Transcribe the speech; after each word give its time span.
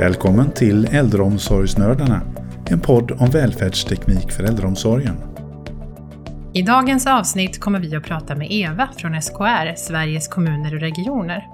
Välkommen 0.00 0.50
till 0.50 0.84
Äldreomsorgsnördarna, 0.84 2.22
en 2.70 2.80
podd 2.80 3.10
om 3.10 3.30
välfärdsteknik 3.30 4.32
för 4.32 4.44
äldreomsorgen. 4.44 5.16
I 6.54 6.62
dagens 6.62 7.06
avsnitt 7.06 7.60
kommer 7.60 7.80
vi 7.80 7.96
att 7.96 8.04
prata 8.04 8.36
med 8.36 8.48
Eva 8.50 8.88
från 8.96 9.22
SKR, 9.22 9.74
Sveriges 9.76 10.28
kommuner 10.28 10.74
och 10.74 10.80
regioner. 10.80 11.46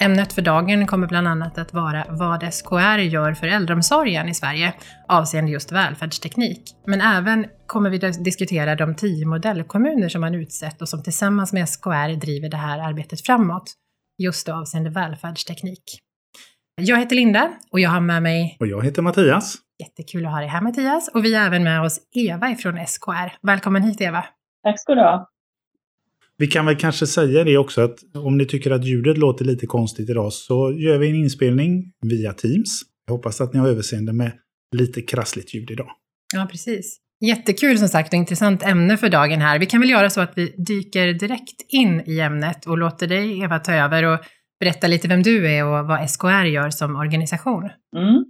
Ämnet 0.00 0.32
för 0.32 0.42
dagen 0.42 0.86
kommer 0.86 1.06
bland 1.06 1.28
annat 1.28 1.58
att 1.58 1.72
vara 1.72 2.04
vad 2.08 2.54
SKR 2.54 2.98
gör 2.98 3.34
för 3.34 3.46
äldreomsorgen 3.46 4.28
i 4.28 4.34
Sverige 4.34 4.72
avseende 5.08 5.50
just 5.50 5.72
välfärdsteknik. 5.72 6.62
Men 6.86 7.00
även 7.00 7.46
kommer 7.66 7.90
vi 7.90 8.06
att 8.06 8.24
diskutera 8.24 8.76
de 8.76 8.94
tio 8.94 9.26
modellkommuner 9.26 10.08
som 10.08 10.20
man 10.20 10.34
utsett 10.34 10.82
och 10.82 10.88
som 10.88 11.02
tillsammans 11.02 11.52
med 11.52 11.68
SKR 11.68 12.20
driver 12.20 12.48
det 12.48 12.56
här 12.56 12.78
arbetet 12.78 13.26
framåt, 13.26 13.72
just 14.18 14.48
avseende 14.48 14.90
välfärdsteknik. 14.90 16.02
Jag 16.80 16.98
heter 16.98 17.16
Linda 17.16 17.50
och 17.70 17.80
jag 17.80 17.90
har 17.90 18.00
med 18.00 18.22
mig... 18.22 18.56
Och 18.60 18.66
jag 18.66 18.84
heter 18.84 19.02
Mattias. 19.02 19.56
Jättekul 19.82 20.26
att 20.26 20.32
ha 20.32 20.38
dig 20.38 20.48
här 20.48 20.60
Mattias. 20.60 21.10
Och 21.14 21.24
vi 21.24 21.34
har 21.34 21.46
även 21.46 21.62
med 21.62 21.82
oss 21.82 22.00
Eva 22.14 22.54
från 22.54 22.86
SKR. 22.86 23.46
Välkommen 23.46 23.82
hit 23.82 24.00
Eva. 24.00 24.24
Tack 24.62 24.80
ska 24.80 24.94
du 24.94 25.00
ha. 25.00 25.30
Vi 26.36 26.46
kan 26.46 26.66
väl 26.66 26.76
kanske 26.76 27.06
säga 27.06 27.44
det 27.44 27.58
också 27.58 27.80
att 27.80 27.98
om 28.14 28.38
ni 28.38 28.46
tycker 28.46 28.70
att 28.70 28.84
ljudet 28.84 29.18
låter 29.18 29.44
lite 29.44 29.66
konstigt 29.66 30.10
idag 30.10 30.32
så 30.32 30.72
gör 30.72 30.98
vi 30.98 31.08
en 31.08 31.14
inspelning 31.14 31.92
via 32.00 32.32
Teams. 32.32 32.82
Jag 33.06 33.14
hoppas 33.14 33.40
att 33.40 33.52
ni 33.52 33.58
har 33.58 33.68
överseende 33.68 34.12
med 34.12 34.32
lite 34.76 35.02
krassligt 35.02 35.54
ljud 35.54 35.70
idag. 35.70 35.90
Ja, 36.34 36.48
precis. 36.50 36.98
Jättekul 37.20 37.78
som 37.78 37.88
sagt 37.88 38.12
och 38.12 38.18
intressant 38.18 38.62
ämne 38.62 38.96
för 38.96 39.08
dagen 39.08 39.40
här. 39.40 39.58
Vi 39.58 39.66
kan 39.66 39.80
väl 39.80 39.90
göra 39.90 40.10
så 40.10 40.20
att 40.20 40.32
vi 40.36 40.54
dyker 40.66 41.12
direkt 41.12 41.64
in 41.68 42.02
i 42.06 42.20
ämnet 42.20 42.66
och 42.66 42.78
låter 42.78 43.06
dig 43.06 43.40
Eva 43.40 43.58
ta 43.58 43.72
över 43.72 44.04
och 44.04 44.18
berätta 44.60 44.86
lite 44.86 45.08
vem 45.08 45.22
du 45.22 45.56
är 45.56 45.66
och 45.66 45.86
vad 45.86 46.10
SKR 46.10 46.44
gör 46.44 46.70
som 46.70 46.96
organisation. 46.96 47.70
Mm. 47.96 48.24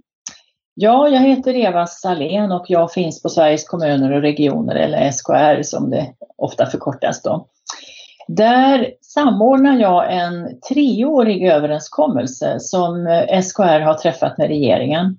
Ja, 0.73 1.07
jag 1.07 1.19
heter 1.19 1.55
Eva 1.55 1.87
Salén 1.87 2.51
och 2.51 2.65
jag 2.67 2.91
finns 2.91 3.21
på 3.21 3.29
Sveriges 3.29 3.67
kommuner 3.67 4.11
och 4.11 4.21
regioner, 4.21 4.75
eller 4.75 5.11
SKR 5.11 5.63
som 5.63 5.89
det 5.89 6.13
ofta 6.37 6.65
förkortas 6.65 7.21
då. 7.21 7.47
Där 8.27 8.91
samordnar 9.01 9.79
jag 9.79 10.13
en 10.13 10.59
treårig 10.69 11.47
överenskommelse 11.47 12.59
som 12.59 13.23
SKR 13.43 13.79
har 13.79 13.93
träffat 13.93 14.37
med 14.37 14.47
regeringen. 14.47 15.17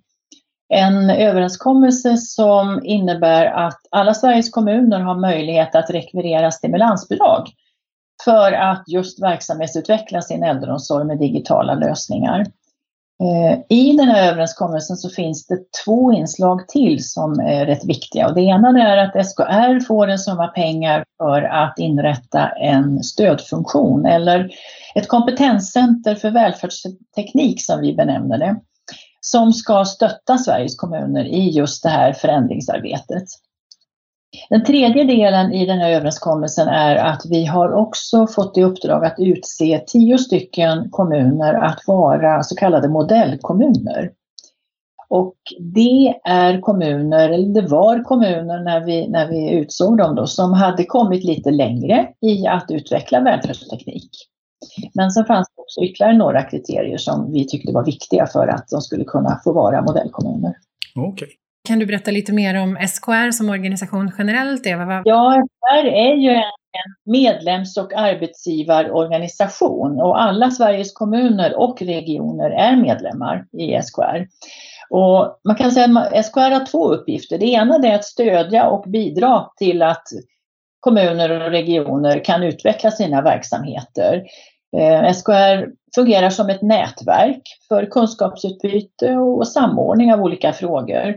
En 0.68 1.10
överenskommelse 1.10 2.16
som 2.16 2.80
innebär 2.84 3.46
att 3.46 3.80
alla 3.90 4.14
Sveriges 4.14 4.50
kommuner 4.50 5.00
har 5.00 5.20
möjlighet 5.20 5.74
att 5.74 5.90
rekvirera 5.90 6.50
stimulansbidrag 6.50 7.48
för 8.24 8.52
att 8.52 8.84
just 8.86 9.22
verksamhetsutveckla 9.22 10.22
sin 10.22 10.44
äldreomsorg 10.44 11.06
med 11.06 11.18
digitala 11.18 11.74
lösningar. 11.74 12.46
Eh, 13.20 13.58
I 13.68 13.96
den 13.96 14.08
här 14.08 14.30
överenskommelsen 14.32 14.96
så 14.96 15.10
finns 15.10 15.46
det 15.46 15.58
två 15.84 16.12
inslag 16.12 16.68
till 16.68 17.04
som 17.04 17.40
är 17.40 17.66
rätt 17.66 17.84
viktiga. 17.84 18.28
Och 18.28 18.34
det 18.34 18.40
ena 18.40 18.82
är 18.82 18.96
att 18.96 19.26
SKR 19.26 19.86
får 19.86 20.08
en 20.08 20.18
summa 20.18 20.48
pengar 20.48 21.04
för 21.18 21.42
att 21.42 21.78
inrätta 21.78 22.48
en 22.48 23.02
stödfunktion 23.02 24.06
eller 24.06 24.50
ett 24.94 25.08
kompetenscenter 25.08 26.14
för 26.14 26.30
välfärdsteknik 26.30 27.64
som 27.64 27.80
vi 27.80 27.94
benämner 27.94 28.38
det, 28.38 28.56
som 29.20 29.52
ska 29.52 29.84
stötta 29.84 30.38
Sveriges 30.38 30.76
kommuner 30.76 31.24
i 31.24 31.50
just 31.50 31.82
det 31.82 31.88
här 31.88 32.12
förändringsarbetet. 32.12 33.24
Den 34.50 34.64
tredje 34.64 35.04
delen 35.04 35.52
i 35.52 35.66
den 35.66 35.78
här 35.78 35.90
överenskommelsen 35.90 36.68
är 36.68 36.96
att 36.96 37.22
vi 37.30 37.44
har 37.44 37.72
också 37.72 38.26
fått 38.26 38.58
i 38.58 38.62
uppdrag 38.62 39.04
att 39.04 39.14
utse 39.18 39.84
tio 39.86 40.18
stycken 40.18 40.90
kommuner 40.90 41.54
att 41.54 41.80
vara 41.86 42.42
så 42.42 42.56
kallade 42.56 42.88
modellkommuner. 42.88 44.10
Och 45.08 45.36
det 45.60 46.20
är 46.24 46.60
kommuner, 46.60 47.30
eller 47.30 47.54
det 47.54 47.68
var 47.68 48.02
kommuner 48.02 48.64
när 48.64 48.80
vi, 48.80 49.08
när 49.08 49.28
vi 49.28 49.50
utsåg 49.50 49.98
dem 49.98 50.14
då, 50.14 50.26
som 50.26 50.52
hade 50.52 50.84
kommit 50.84 51.24
lite 51.24 51.50
längre 51.50 52.08
i 52.20 52.46
att 52.46 52.70
utveckla 52.70 53.20
välfärdsteknik. 53.20 54.10
Men 54.94 55.10
sen 55.10 55.24
fanns 55.24 55.48
det 55.56 55.62
också 55.62 55.80
ytterligare 55.80 56.16
några 56.16 56.42
kriterier 56.42 56.98
som 56.98 57.32
vi 57.32 57.46
tyckte 57.46 57.72
var 57.72 57.84
viktiga 57.84 58.26
för 58.26 58.48
att 58.48 58.68
de 58.70 58.80
skulle 58.80 59.04
kunna 59.04 59.40
få 59.44 59.52
vara 59.52 59.82
modellkommuner. 59.82 60.54
Okej. 60.96 61.28
Kan 61.68 61.78
du 61.78 61.86
berätta 61.86 62.10
lite 62.10 62.32
mer 62.32 62.62
om 62.62 62.78
SKR 62.88 63.30
som 63.30 63.50
organisation 63.50 64.12
generellt, 64.18 64.66
Eva? 64.66 65.02
Ja, 65.04 65.42
SKR 65.42 65.86
är 65.86 66.14
ju 66.14 66.30
en 66.30 66.42
medlems 67.04 67.76
och 67.76 67.92
arbetsgivarorganisation 67.92 70.00
och 70.00 70.22
alla 70.22 70.50
Sveriges 70.50 70.92
kommuner 70.92 71.58
och 71.58 71.82
regioner 71.82 72.50
är 72.50 72.76
medlemmar 72.76 73.44
i 73.52 73.82
SKR. 73.82 74.26
Och 74.90 75.40
man 75.44 75.56
kan 75.56 75.70
säga 75.70 75.98
att 75.98 76.26
SKR 76.26 76.50
har 76.50 76.66
två 76.66 76.94
uppgifter. 76.94 77.38
Det 77.38 77.46
ena 77.46 77.88
är 77.88 77.94
att 77.94 78.04
stödja 78.04 78.68
och 78.68 78.90
bidra 78.90 79.46
till 79.56 79.82
att 79.82 80.04
kommuner 80.80 81.30
och 81.30 81.50
regioner 81.50 82.24
kan 82.24 82.42
utveckla 82.42 82.90
sina 82.90 83.22
verksamheter. 83.22 84.22
Eh, 84.76 85.12
SKR 85.12 85.66
fungerar 85.94 86.30
som 86.30 86.48
ett 86.48 86.62
nätverk 86.62 87.42
för 87.68 87.86
kunskapsutbyte 87.86 89.16
och 89.16 89.48
samordning 89.48 90.12
av 90.12 90.20
olika 90.20 90.52
frågor. 90.52 91.16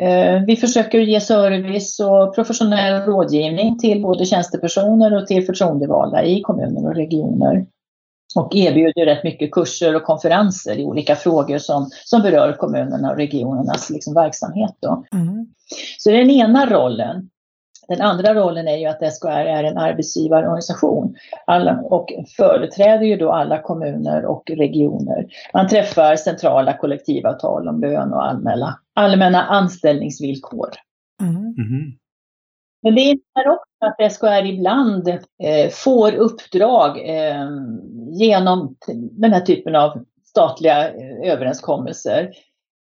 Eh, 0.00 0.42
vi 0.46 0.56
försöker 0.56 0.98
ge 0.98 1.20
service 1.20 2.00
och 2.00 2.34
professionell 2.34 3.02
rådgivning 3.02 3.78
till 3.78 4.02
både 4.02 4.26
tjänstepersoner 4.26 5.16
och 5.16 5.26
till 5.26 5.46
förtroendevalda 5.46 6.24
i 6.24 6.40
kommuner 6.40 6.88
och 6.88 6.94
regioner. 6.94 7.66
Och 8.36 8.56
erbjuder 8.56 9.06
rätt 9.06 9.24
mycket 9.24 9.52
kurser 9.52 9.96
och 9.96 10.02
konferenser 10.02 10.78
i 10.78 10.84
olika 10.84 11.16
frågor 11.16 11.58
som, 11.58 11.90
som 12.04 12.22
berör 12.22 12.52
kommunerna 12.52 13.10
och 13.10 13.16
regionernas 13.16 13.90
liksom 13.90 14.14
verksamhet. 14.14 14.76
Då. 14.80 15.04
Mm. 15.12 15.46
Så 15.98 16.10
det 16.10 16.16
är 16.16 16.20
den 16.20 16.30
ena 16.30 16.66
rollen. 16.66 17.30
Den 17.90 18.00
andra 18.00 18.34
rollen 18.34 18.68
är 18.68 18.76
ju 18.76 18.86
att 18.86 19.14
SKR 19.14 19.28
är 19.28 19.64
en 19.64 19.78
arbetsgivarorganisation 19.78 21.16
alla, 21.46 21.80
och 21.80 22.08
företräder 22.36 23.06
ju 23.06 23.16
då 23.16 23.32
alla 23.32 23.62
kommuner 23.62 24.24
och 24.24 24.50
regioner. 24.50 25.26
Man 25.54 25.68
träffar 25.68 26.16
centrala 26.16 26.76
kollektivavtal 26.76 27.68
om 27.68 27.80
lön 27.80 28.12
och 28.12 28.26
allmänna, 28.26 28.78
allmänna 28.94 29.42
anställningsvillkor. 29.42 30.68
Mm. 31.22 31.36
Mm. 31.36 31.92
Men 32.82 32.94
det 32.94 33.00
innebär 33.00 33.48
också 33.48 33.84
att 33.84 34.12
SKR 34.12 34.46
ibland 34.46 35.08
eh, 35.08 35.70
får 35.70 36.14
uppdrag 36.14 36.98
eh, 37.08 37.48
genom 38.10 38.76
den 39.10 39.32
här 39.32 39.40
typen 39.40 39.76
av 39.76 40.04
statliga 40.24 40.88
eh, 40.88 41.32
överenskommelser. 41.32 42.30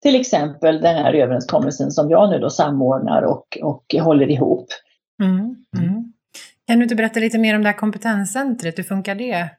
Till 0.03 0.21
exempel 0.21 0.81
den 0.81 0.97
här 0.97 1.15
överenskommelsen 1.15 1.91
som 1.91 2.11
jag 2.11 2.31
nu 2.31 2.39
då 2.39 2.51
samordnar 2.51 3.23
och, 3.23 3.59
och 3.63 3.95
håller 4.01 4.31
ihop. 4.31 4.67
Mm, 5.23 5.56
mm. 5.79 6.12
Kan 6.67 6.79
du 6.79 6.83
inte 6.83 6.95
berätta 6.95 7.21
lite 7.21 7.39
mer 7.39 7.56
om 7.56 7.62
det 7.62 7.69
här 7.69 7.77
kompetenscentret? 7.77 8.79
Hur 8.79 8.83
funkar 8.83 9.15
det? 9.15 9.51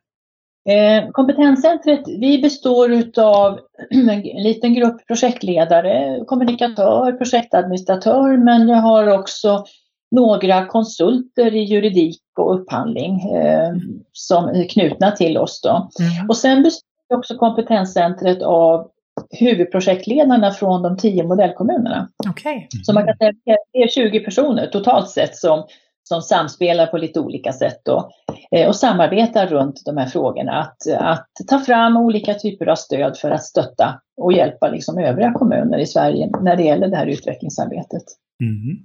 Eh, 0.69 1.09
kompetenscentret, 1.11 2.01
vi 2.07 2.41
består 2.41 3.03
av 3.17 3.59
en 3.89 4.21
liten 4.21 4.73
grupp 4.73 5.07
projektledare, 5.07 6.23
kommunikatör, 6.25 7.11
projektadministratör, 7.11 8.37
men 8.37 8.67
jag 8.67 8.77
har 8.77 9.19
också 9.19 9.65
några 10.11 10.65
konsulter 10.65 11.55
i 11.55 11.63
juridik 11.63 12.21
och 12.37 12.55
upphandling 12.55 13.21
eh, 13.21 13.73
som 14.13 14.47
är 14.47 14.69
knutna 14.69 15.11
till 15.11 15.37
oss. 15.37 15.61
Då. 15.61 15.69
Mm. 15.69 16.29
Och 16.29 16.37
sen 16.37 16.63
består 16.63 17.17
också 17.17 17.37
kompetenscentret 17.37 18.41
av 18.41 18.89
huvudprojektledarna 19.29 20.51
från 20.51 20.81
de 20.81 20.97
tio 20.97 21.23
modellkommunerna. 21.23 22.09
Okay. 22.29 22.67
Så 22.83 22.93
man 22.93 23.05
kan 23.05 23.17
säga 23.17 23.29
att 23.29 23.69
det 23.73 23.79
är 23.79 23.87
20 23.87 24.19
personer 24.19 24.67
totalt 24.67 25.09
sett 25.09 25.35
som, 25.35 25.63
som 26.03 26.21
samspelar 26.21 26.85
på 26.85 26.97
lite 26.97 27.19
olika 27.19 27.53
sätt 27.53 27.81
då, 27.85 28.11
eh, 28.55 28.67
och 28.67 28.75
samarbetar 28.75 29.47
runt 29.47 29.81
de 29.85 29.97
här 29.97 30.05
frågorna. 30.05 30.51
Att, 30.51 30.93
att 30.99 31.27
ta 31.47 31.59
fram 31.59 31.97
olika 31.97 32.33
typer 32.33 32.67
av 32.67 32.75
stöd 32.75 33.17
för 33.17 33.31
att 33.31 33.43
stötta 33.43 34.01
och 34.21 34.33
hjälpa 34.33 34.69
liksom 34.69 34.97
övriga 34.97 35.31
kommuner 35.31 35.77
i 35.77 35.85
Sverige 35.85 36.29
när 36.41 36.55
det 36.55 36.63
gäller 36.63 36.87
det 36.87 36.97
här 36.97 37.07
utvecklingsarbetet. 37.07 38.03
Mm. 38.43 38.77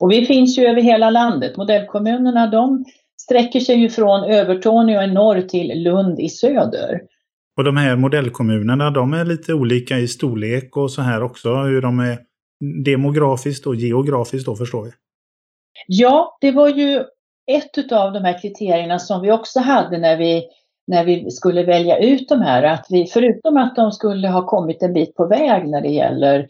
Och 0.00 0.10
vi 0.12 0.26
finns 0.26 0.58
ju 0.58 0.66
över 0.66 0.82
hela 0.82 1.10
landet. 1.10 1.56
Modellkommunerna 1.56 2.46
de 2.46 2.84
sträcker 3.22 3.60
sig 3.60 3.76
ju 3.76 3.88
från 3.88 4.24
Övertorneå 4.24 5.02
i 5.02 5.06
norr 5.06 5.40
till 5.40 5.82
Lund 5.82 6.20
i 6.20 6.28
söder. 6.28 7.00
Och 7.56 7.64
de 7.64 7.76
här 7.76 7.96
modellkommunerna, 7.96 8.90
de 8.90 9.14
är 9.14 9.24
lite 9.24 9.54
olika 9.54 9.98
i 9.98 10.08
storlek 10.08 10.76
och 10.76 10.90
så 10.90 11.02
här 11.02 11.22
också. 11.22 11.54
Hur 11.54 11.82
de 11.82 12.00
är 12.00 12.18
demografiskt 12.84 13.66
och 13.66 13.76
geografiskt 13.76 14.46
då 14.46 14.56
förstår 14.56 14.84
vi. 14.84 14.90
Ja, 15.86 16.38
det 16.40 16.50
var 16.50 16.68
ju 16.68 17.04
ett 17.46 17.92
av 17.92 18.12
de 18.12 18.24
här 18.24 18.42
kriterierna 18.42 18.98
som 18.98 19.22
vi 19.22 19.32
också 19.32 19.60
hade 19.60 19.98
när 19.98 20.16
vi, 20.16 20.44
när 20.86 21.04
vi 21.04 21.30
skulle 21.30 21.64
välja 21.64 21.98
ut 21.98 22.28
de 22.28 22.40
här. 22.40 22.62
Att 22.62 22.86
vi, 22.90 23.06
förutom 23.06 23.56
att 23.56 23.76
de 23.76 23.92
skulle 23.92 24.28
ha 24.28 24.46
kommit 24.46 24.82
en 24.82 24.92
bit 24.92 25.14
på 25.14 25.26
väg 25.26 25.68
när 25.68 25.80
det 25.80 25.88
gäller 25.88 26.46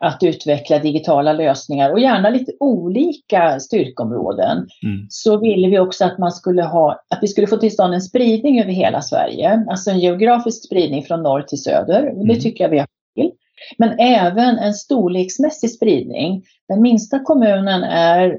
att 0.00 0.22
utveckla 0.22 0.78
digitala 0.78 1.32
lösningar 1.32 1.90
och 1.90 2.00
gärna 2.00 2.30
lite 2.30 2.52
olika 2.60 3.60
styrkområden. 3.60 4.56
Mm. 4.56 5.06
Så 5.08 5.40
ville 5.40 5.68
vi 5.68 5.78
också 5.78 6.04
att 6.04 6.18
man 6.18 6.32
skulle 6.32 6.62
ha, 6.62 6.92
att 7.10 7.18
vi 7.22 7.28
skulle 7.28 7.46
få 7.46 7.56
till 7.56 7.72
stånd 7.72 7.94
en 7.94 8.00
spridning 8.00 8.60
över 8.60 8.72
hela 8.72 9.02
Sverige. 9.02 9.64
Alltså 9.70 9.90
en 9.90 9.98
geografisk 9.98 10.66
spridning 10.66 11.04
från 11.04 11.22
norr 11.22 11.42
till 11.42 11.62
söder. 11.62 12.02
Mm. 12.06 12.28
Det 12.28 12.40
tycker 12.40 12.64
jag 12.64 12.70
vi 12.70 12.78
har 12.78 12.86
till. 13.14 13.30
Men 13.78 13.98
även 13.98 14.58
en 14.58 14.74
storleksmässig 14.74 15.70
spridning. 15.70 16.42
Den 16.68 16.82
minsta 16.82 17.18
kommunen 17.18 17.82
är, 17.82 18.38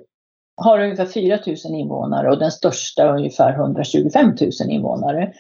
har 0.58 0.80
ungefär 0.80 1.06
4 1.06 1.40
000 1.48 1.80
invånare 1.80 2.30
och 2.30 2.40
den 2.40 2.52
största 2.52 3.16
ungefär 3.18 3.54
125 3.54 4.28
000 4.42 4.52
invånare. 4.70 5.34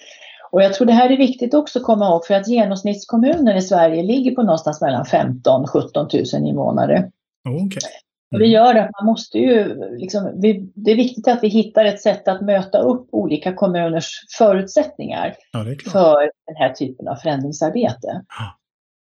Och 0.51 0.63
jag 0.63 0.73
tror 0.73 0.87
det 0.87 0.93
här 0.93 1.09
är 1.09 1.17
viktigt 1.17 1.53
också 1.53 1.79
att 1.79 1.85
komma 1.85 2.05
ihåg 2.05 2.25
för 2.25 2.33
att 2.33 2.47
genomsnittskommunen 2.47 3.57
i 3.57 3.61
Sverige 3.61 4.03
ligger 4.03 4.35
på 4.35 4.43
någonstans 4.43 4.81
mellan 4.81 5.05
15 5.05 5.67
17 5.67 6.07
000 6.33 6.47
invånare. 6.47 7.11
Okay. 7.49 7.91
Det 8.39 8.45
gör 8.45 8.75
att 8.75 8.89
man 8.99 9.05
måste 9.05 9.37
ju, 9.37 9.75
liksom, 9.97 10.31
vi, 10.41 10.71
det 10.75 10.91
är 10.91 10.95
viktigt 10.95 11.27
att 11.27 11.43
vi 11.43 11.47
hittar 11.47 11.85
ett 11.85 12.01
sätt 12.01 12.27
att 12.27 12.41
möta 12.41 12.79
upp 12.79 13.09
olika 13.11 13.53
kommuners 13.53 14.25
förutsättningar 14.37 15.35
ja, 15.51 15.65
för 15.91 16.21
den 16.47 16.55
här 16.55 16.73
typen 16.73 17.07
av 17.07 17.15
förändringsarbete. 17.15 18.21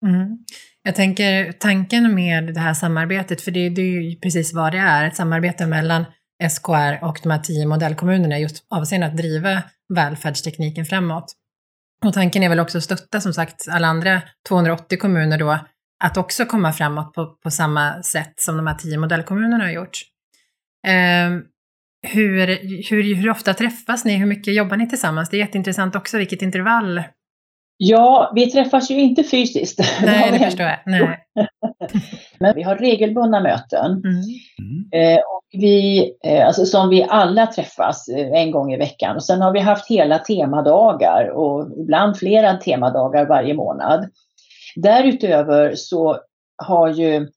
Mm. 0.06 0.38
Jag 0.84 0.95
tänker 0.95 1.51
tanken 1.51 2.16
med 2.16 2.54
det 2.54 2.60
här 2.60 2.74
samarbetet, 2.74 3.42
för 3.42 3.51
det, 3.51 3.69
det 3.69 3.81
är 3.81 4.01
ju 4.01 4.16
precis 4.16 4.54
vad 4.54 4.72
det 4.72 4.78
är, 4.78 5.07
ett 5.07 5.16
samarbete 5.16 5.66
mellan 5.66 6.06
SKR 6.50 7.03
och 7.03 7.19
de 7.24 7.31
här 7.31 7.39
tio 7.39 7.65
modellkommunerna 7.65 8.39
just 8.39 8.65
avseende 8.69 9.07
att 9.07 9.18
driva 9.18 9.63
välfärdstekniken 9.94 10.85
framåt. 10.85 11.33
Och 12.06 12.13
tanken 12.13 12.44
är 12.44 12.50
väl 12.50 12.59
också 12.59 12.77
att 12.77 12.83
stötta 12.83 13.21
som 13.21 13.33
sagt 13.33 13.65
alla 13.69 13.88
andra 13.88 14.21
280 14.47 14.97
kommuner 14.97 15.38
då 15.38 15.59
att 16.03 16.18
också 16.18 16.45
komma 16.45 16.74
framåt 16.74 17.13
på, 17.13 17.25
på 17.25 17.51
samma 17.51 18.03
sätt 18.03 18.33
som 18.35 18.57
de 18.57 18.68
här 18.68 18.75
tio 18.75 18.97
modellkommunerna 18.97 19.63
har 19.63 19.71
gjort. 19.71 20.01
Eh, 20.88 21.30
hur, 22.07 22.47
hur, 22.89 23.15
hur 23.15 23.30
ofta 23.30 23.53
träffas 23.53 24.06
ni? 24.06 24.18
Hur 24.18 24.25
mycket 24.25 24.56
jobbar 24.56 24.77
ni 24.77 24.89
tillsammans? 24.89 25.30
Det 25.30 25.38
är 25.38 25.39
jätteintressant 25.39 25.95
också 25.95 26.18
vilket 26.18 26.41
intervall. 26.41 27.03
Ja, 27.85 28.31
vi 28.35 28.51
träffas 28.51 28.91
ju 28.91 29.00
inte 29.00 29.24
fysiskt. 29.24 29.80
Nej, 30.06 30.31
det 30.31 30.39
förstår 30.39 30.65
jag. 30.65 30.80
Nej. 30.85 31.19
Men 32.39 32.56
vi 32.56 32.62
har 32.62 32.75
regelbundna 32.75 33.39
möten. 33.39 33.91
Mm. 33.91 34.85
Eh, 34.91 35.19
och 35.19 35.44
vi, 35.51 36.12
eh, 36.24 36.47
alltså 36.47 36.65
som 36.65 36.89
vi 36.89 37.06
alla 37.09 37.47
träffas 37.47 38.07
eh, 38.07 38.41
en 38.41 38.51
gång 38.51 38.74
i 38.74 38.77
veckan. 38.77 39.15
Och 39.15 39.24
sen 39.24 39.41
har 39.41 39.51
vi 39.51 39.59
haft 39.59 39.89
hela 39.89 40.19
temadagar 40.19 41.30
och 41.30 41.68
ibland 41.77 42.18
flera 42.18 42.53
temadagar 42.53 43.25
varje 43.25 43.53
månad. 43.53 44.09
Därutöver 44.75 45.75
så 45.75 46.19
har 46.57 46.89
ju 46.89 47.27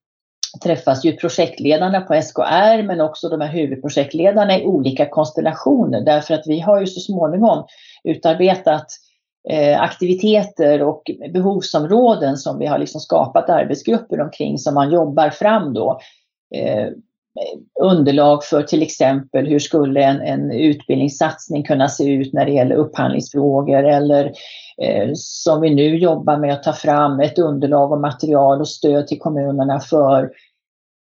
träffas 0.64 1.04
ju 1.04 1.16
projektledarna 1.16 2.00
på 2.00 2.22
SKR 2.22 2.82
men 2.82 3.00
också 3.00 3.28
de 3.28 3.40
här 3.40 3.52
huvudprojektledarna 3.52 4.58
i 4.58 4.64
olika 4.64 5.08
konstellationer 5.08 6.00
därför 6.00 6.34
att 6.34 6.46
vi 6.46 6.60
har 6.60 6.80
ju 6.80 6.86
så 6.86 7.00
småningom 7.00 7.66
utarbetat 8.04 8.86
eh, 8.86 9.05
aktiviteter 9.78 10.82
och 10.82 11.02
behovsområden 11.32 12.36
som 12.36 12.58
vi 12.58 12.66
har 12.66 12.78
liksom 12.78 13.00
skapat 13.00 13.50
arbetsgrupper 13.50 14.20
omkring 14.20 14.58
som 14.58 14.74
man 14.74 14.90
jobbar 14.90 15.30
fram 15.30 15.74
då. 15.74 16.00
Eh, 16.54 16.88
underlag 17.80 18.44
för 18.44 18.62
till 18.62 18.82
exempel 18.82 19.46
hur 19.46 19.58
skulle 19.58 20.02
en, 20.04 20.20
en 20.20 20.50
utbildningssatsning 20.50 21.62
kunna 21.62 21.88
se 21.88 22.12
ut 22.12 22.32
när 22.32 22.44
det 22.44 22.52
gäller 22.52 22.76
upphandlingsfrågor 22.76 23.84
eller 23.84 24.32
eh, 24.82 25.10
som 25.14 25.60
vi 25.60 25.74
nu 25.74 25.96
jobbar 25.96 26.36
med 26.36 26.52
att 26.52 26.62
ta 26.62 26.72
fram 26.72 27.20
ett 27.20 27.38
underlag 27.38 27.92
och 27.92 28.00
material 28.00 28.60
och 28.60 28.68
stöd 28.68 29.06
till 29.06 29.18
kommunerna 29.18 29.80
för 29.80 30.30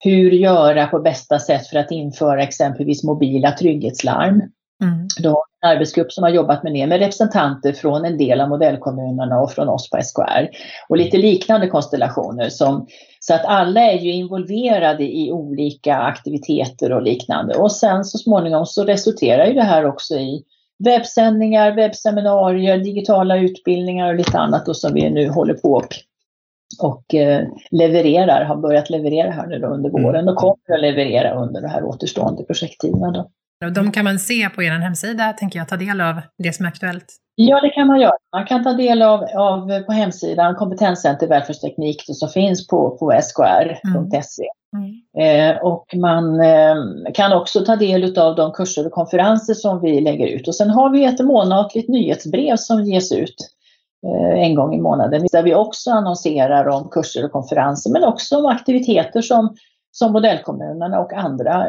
hur 0.05 0.31
göra 0.31 0.87
på 0.87 0.99
bästa 0.99 1.39
sätt 1.39 1.67
för 1.67 1.79
att 1.79 1.91
införa 1.91 2.43
exempelvis 2.43 3.05
mobila 3.05 3.53
trygghetslarm. 3.53 4.43
Mm. 4.83 5.07
Då 5.23 5.45
arbetsgrupp 5.65 6.13
som 6.13 6.25
har 6.25 6.31
jobbat 6.31 6.63
med 6.63 6.73
det 6.73 6.87
med 6.87 6.99
representanter 6.99 7.73
från 7.73 8.05
en 8.05 8.19
del 8.19 8.41
av 8.41 8.49
modellkommunerna 8.49 9.41
och 9.41 9.53
från 9.53 9.69
oss 9.69 9.91
på 9.91 10.03
SKR. 10.03 10.49
Och 10.89 10.97
lite 10.97 11.19
liknande 11.19 11.67
konstellationer. 11.67 12.49
Som, 12.49 12.87
så 13.21 13.35
att 13.35 13.45
alla 13.45 13.81
är 13.81 13.99
ju 13.99 14.13
involverade 14.13 15.05
i 15.05 15.33
olika 15.33 15.97
aktiviteter 15.97 16.93
och 16.93 17.03
liknande. 17.03 17.55
Och 17.55 17.73
sen 17.73 18.05
så 18.05 18.19
småningom 18.19 18.67
så 18.67 18.85
resulterar 18.85 19.47
ju 19.47 19.55
det 19.55 19.63
här 19.63 19.87
också 19.87 20.15
i 20.15 20.45
webbsändningar, 20.85 21.73
webbseminarier, 21.73 22.79
digitala 22.79 23.39
utbildningar 23.39 24.09
och 24.09 24.15
lite 24.15 24.39
annat 24.39 24.67
då 24.67 24.75
som 24.75 24.95
vi 24.95 25.11
nu 25.11 25.29
håller 25.29 25.55
på 25.55 25.73
och, 25.73 25.95
och 26.83 27.15
eh, 27.15 27.47
levererar, 27.71 28.45
har 28.45 28.57
börjat 28.57 28.91
leverera 28.91 29.31
här 29.31 29.47
nu 29.47 29.67
under 29.67 29.91
mm. 29.91 30.03
våren 30.03 30.29
och 30.29 30.37
kommer 30.37 30.75
att 30.75 30.81
leverera 30.81 31.35
under 31.35 31.61
det 31.61 31.69
här 31.69 31.85
återstående 31.85 32.45
projekttiden. 32.45 33.13
Då. 33.13 33.31
Och 33.65 33.73
de 33.73 33.93
kan 33.93 34.05
man 34.05 34.19
se 34.19 34.49
på 34.49 34.63
er 34.63 34.71
hemsida, 34.71 35.33
tänker 35.33 35.59
jag, 35.59 35.69
ta 35.69 35.77
del 35.77 36.01
av 36.01 36.21
det 36.39 36.53
som 36.53 36.65
är 36.65 36.69
aktuellt? 36.69 37.07
Ja, 37.35 37.61
det 37.61 37.71
kan 37.71 37.87
man 37.87 38.01
göra. 38.01 38.17
Man 38.33 38.47
kan 38.47 38.65
ta 38.65 38.73
del 38.73 39.03
av, 39.03 39.25
av 39.37 39.83
på 39.83 39.93
hemsidan 39.93 40.55
Kompetenscenter 40.55 41.29
välfärdsteknik 41.29 42.03
som 42.07 42.29
finns 42.29 42.67
på, 42.67 42.91
på 42.91 43.21
skr.se. 43.23 44.45
Mm. 44.77 44.95
Eh, 45.19 45.63
och 45.63 45.95
man 45.97 46.41
eh, 46.41 46.75
kan 47.15 47.33
också 47.33 47.65
ta 47.65 47.77
del 47.77 48.19
av 48.19 48.37
de 48.37 48.53
kurser 48.53 48.87
och 48.87 48.93
konferenser 48.93 49.55
som 49.55 49.81
vi 49.81 50.01
lägger 50.01 50.27
ut. 50.27 50.49
Och 50.49 50.55
sen 50.55 50.71
har 50.71 50.91
vi 50.91 51.05
ett 51.05 51.21
månatligt 51.21 51.89
nyhetsbrev 51.89 52.57
som 52.57 52.85
ges 52.85 53.13
ut 53.13 53.37
eh, 54.07 54.43
en 54.43 54.55
gång 54.55 54.75
i 54.75 54.81
månaden 54.81 55.27
där 55.33 55.43
vi 55.43 55.55
också 55.55 55.91
annonserar 55.91 56.69
om 56.69 56.89
kurser 56.91 57.25
och 57.25 57.33
konferenser 57.33 57.91
men 57.91 58.05
också 58.05 58.37
om 58.37 58.47
aktiviteter 58.47 59.23
som, 59.23 59.57
som 59.91 60.13
modellkommunerna 60.13 61.01
och 61.01 61.13
andra 61.13 61.67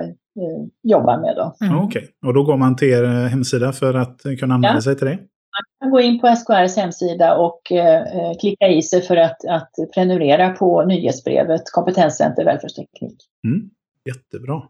jobbar 0.84 1.22
med. 1.22 1.36
Då. 1.36 1.66
Mm. 1.66 1.78
Okej, 1.78 2.00
okay. 2.00 2.10
och 2.26 2.34
då 2.34 2.44
går 2.44 2.58
man 2.58 2.76
till 2.76 2.88
er 2.88 3.04
eh, 3.04 3.10
hemsida 3.10 3.72
för 3.72 3.94
att 3.94 4.22
kunna 4.40 4.54
anmäla 4.54 4.74
ja. 4.74 4.82
sig 4.82 4.98
till 4.98 5.08
det? 5.08 5.18
Man 5.56 5.64
kan 5.80 5.92
gå 5.92 6.02
in 6.02 6.20
på 6.20 6.28
SKRs 6.28 6.78
hemsida 6.78 7.36
och 7.36 7.72
eh, 7.72 8.04
klicka 8.40 8.68
i 8.68 8.82
sig 8.82 9.02
för 9.02 9.18
att, 9.18 9.46
att 9.50 9.72
prenumerera 9.94 10.50
på 10.50 10.86
nyhetsbrevet 10.86 11.62
Kompetenscenter 11.72 12.46
välfärdsteknik. 12.46 13.18
Mm. 13.48 13.70
Jättebra. 14.06 14.62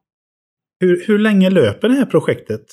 Hur, 0.79 1.07
hur 1.07 1.19
länge 1.19 1.50
löper 1.50 1.89
det 1.89 1.95
här 1.95 2.06
projektet? 2.06 2.65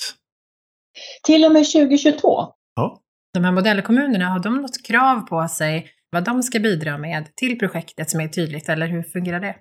Till 1.26 1.44
och 1.44 1.52
med 1.52 1.64
2022. 1.64 2.44
Ja. 2.74 3.00
De 3.34 3.44
här 3.44 3.52
modellkommunerna, 3.52 4.24
har 4.24 4.42
de 4.42 4.56
något 4.56 4.86
krav 4.86 5.20
på 5.20 5.48
sig 5.48 5.86
vad 6.10 6.24
de 6.24 6.42
ska 6.42 6.60
bidra 6.60 6.98
med 6.98 7.36
till 7.36 7.58
projektet 7.58 8.10
som 8.10 8.20
är 8.20 8.28
tydligt, 8.28 8.68
eller 8.68 8.86
hur 8.86 9.02
fungerar 9.02 9.40
det? 9.40 9.56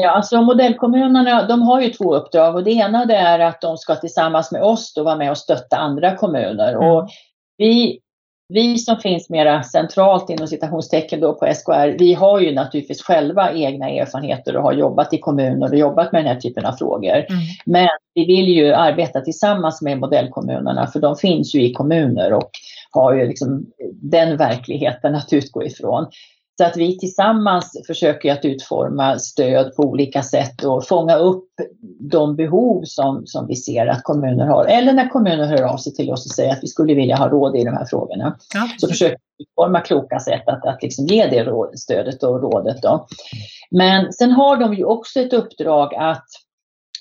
Ja, 0.00 0.10
alltså 0.10 0.42
modellkommunerna 0.42 1.46
de 1.46 1.62
har 1.62 1.80
ju 1.80 1.90
två 1.90 2.14
uppdrag 2.14 2.54
och 2.54 2.64
det 2.64 2.70
ena 2.70 3.04
det 3.04 3.16
är 3.16 3.38
att 3.38 3.60
de 3.60 3.76
ska 3.76 3.94
tillsammans 3.94 4.52
med 4.52 4.62
oss 4.62 4.94
då 4.94 5.02
vara 5.02 5.16
med 5.16 5.30
och 5.30 5.38
stötta 5.38 5.76
andra 5.76 6.16
kommuner. 6.16 6.72
Mm. 6.72 6.88
Och 6.88 7.08
vi, 7.56 8.00
vi 8.48 8.78
som 8.78 8.96
finns 8.96 9.30
mera 9.30 9.62
centralt 9.62 10.30
inom 10.30 10.46
citationstecken 10.46 11.20
då 11.20 11.34
på 11.34 11.54
SKR, 11.54 11.98
vi 11.98 12.14
har 12.14 12.40
ju 12.40 12.54
naturligtvis 12.54 13.02
själva 13.02 13.52
egna 13.52 13.88
erfarenheter 13.88 14.56
och 14.56 14.62
har 14.62 14.72
jobbat 14.72 15.12
i 15.12 15.18
kommuner 15.18 15.72
och 15.72 15.78
jobbat 15.78 16.12
med 16.12 16.24
den 16.24 16.34
här 16.34 16.40
typen 16.40 16.66
av 16.66 16.72
frågor. 16.72 17.16
Mm. 17.16 17.40
Men 17.66 17.88
vi 18.14 18.26
vill 18.26 18.48
ju 18.48 18.72
arbeta 18.72 19.20
tillsammans 19.20 19.82
med 19.82 19.98
modellkommunerna 19.98 20.86
för 20.86 21.00
de 21.00 21.16
finns 21.16 21.54
ju 21.54 21.62
i 21.62 21.72
kommuner 21.72 22.32
och 22.32 22.50
har 22.90 23.14
ju 23.14 23.26
liksom 23.26 23.66
den 23.92 24.36
verkligheten 24.36 25.14
att 25.14 25.32
utgå 25.32 25.64
ifrån. 25.64 26.06
Så 26.58 26.64
att 26.64 26.76
vi 26.76 26.98
tillsammans 26.98 27.82
försöker 27.86 28.32
att 28.32 28.44
utforma 28.44 29.18
stöd 29.18 29.76
på 29.76 29.82
olika 29.82 30.22
sätt 30.22 30.64
och 30.64 30.86
fånga 30.86 31.16
upp 31.16 31.48
de 32.00 32.36
behov 32.36 32.82
som, 32.84 33.26
som 33.26 33.46
vi 33.46 33.56
ser 33.56 33.86
att 33.86 34.02
kommuner 34.02 34.46
har. 34.46 34.64
Eller 34.64 34.92
när 34.92 35.08
kommuner 35.08 35.46
hör 35.46 35.62
av 35.62 35.76
sig 35.76 35.94
till 35.94 36.10
oss 36.10 36.26
och 36.26 36.32
säger 36.32 36.52
att 36.52 36.62
vi 36.62 36.66
skulle 36.66 36.94
vilja 36.94 37.16
ha 37.16 37.28
råd 37.28 37.56
i 37.56 37.64
de 37.64 37.70
här 37.70 37.84
frågorna. 37.84 38.36
Ja, 38.54 38.68
så 38.78 38.88
försöker 38.88 39.16
vi 39.38 39.44
utforma 39.44 39.80
kloka 39.80 40.18
sätt 40.18 40.48
att, 40.48 40.66
att 40.66 40.82
liksom 40.82 41.06
ge 41.06 41.26
det 41.26 41.44
råd, 41.44 41.78
stödet 41.78 42.22
och 42.22 42.42
rådet. 42.42 42.82
Då. 42.82 43.06
Men 43.70 44.12
sen 44.12 44.30
har 44.30 44.56
de 44.56 44.74
ju 44.74 44.84
också 44.84 45.20
ett 45.20 45.32
uppdrag 45.32 45.94
att 45.94 46.26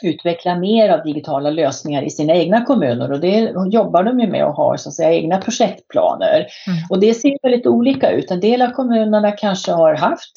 utveckla 0.03 0.55
mer 0.55 0.89
av 0.89 1.03
digitala 1.03 1.49
lösningar 1.49 2.01
i 2.01 2.09
sina 2.09 2.33
egna 2.33 2.65
kommuner 2.65 3.11
och 3.11 3.19
det 3.19 3.53
jobbar 3.71 4.03
de 4.03 4.19
ju 4.19 4.27
med 4.27 4.45
och 4.45 4.53
har 4.53 4.77
så 4.77 4.89
att 4.89 4.95
säga 4.95 5.13
egna 5.13 5.37
projektplaner. 5.37 6.35
Mm. 6.67 6.79
Och 6.89 6.99
det 6.99 7.13
ser 7.13 7.37
väldigt 7.43 7.67
olika 7.67 8.11
ut. 8.11 8.31
En 8.31 8.39
del 8.39 8.61
av 8.61 8.69
kommunerna 8.69 9.31
kanske 9.31 9.71
har 9.71 9.95
haft 9.95 10.31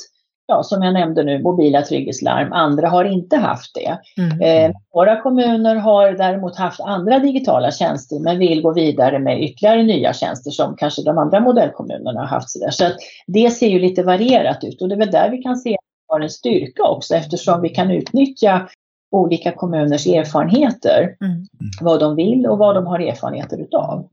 ja, 0.50 0.62
som 0.62 0.82
jag 0.82 0.94
nämnde 0.94 1.22
nu, 1.22 1.42
mobila 1.42 1.82
trygghetslarm. 1.82 2.52
Andra 2.52 2.88
har 2.88 3.04
inte 3.04 3.36
haft 3.36 3.74
det. 3.74 3.98
Mm. 4.22 4.40
Eh, 4.40 4.76
några 4.94 5.20
kommuner 5.20 5.76
har 5.76 6.12
däremot 6.12 6.56
haft 6.56 6.80
andra 6.80 7.18
digitala 7.18 7.70
tjänster 7.70 8.18
men 8.20 8.38
vill 8.38 8.62
gå 8.62 8.72
vidare 8.72 9.18
med 9.18 9.42
ytterligare 9.42 9.82
nya 9.82 10.12
tjänster 10.12 10.50
som 10.50 10.76
kanske 10.76 11.02
de 11.02 11.18
andra 11.18 11.40
modellkommunerna 11.40 12.20
har 12.20 12.26
haft. 12.26 12.50
Så, 12.50 12.58
där. 12.58 12.70
så 12.70 12.84
att 12.84 12.96
det 13.26 13.50
ser 13.50 13.68
ju 13.68 13.78
lite 13.78 14.02
varierat 14.02 14.64
ut 14.64 14.82
och 14.82 14.88
det 14.88 14.94
är 14.94 14.98
väl 14.98 15.10
där 15.10 15.30
vi 15.30 15.38
kan 15.38 15.56
se 15.56 15.70
att 15.70 15.84
vi 16.08 16.12
har 16.14 16.20
en 16.20 16.30
styrka 16.30 16.82
också 16.82 17.14
eftersom 17.14 17.62
vi 17.62 17.68
kan 17.68 17.90
utnyttja 17.90 18.68
olika 19.10 19.52
kommuners 19.52 20.06
erfarenheter. 20.06 21.16
Mm. 21.20 21.46
Vad 21.80 22.00
de 22.00 22.16
vill 22.16 22.46
och 22.46 22.58
vad 22.58 22.74
de 22.74 22.86
har 22.86 22.98
erfarenheter 22.98 23.58
utav. 23.58 24.08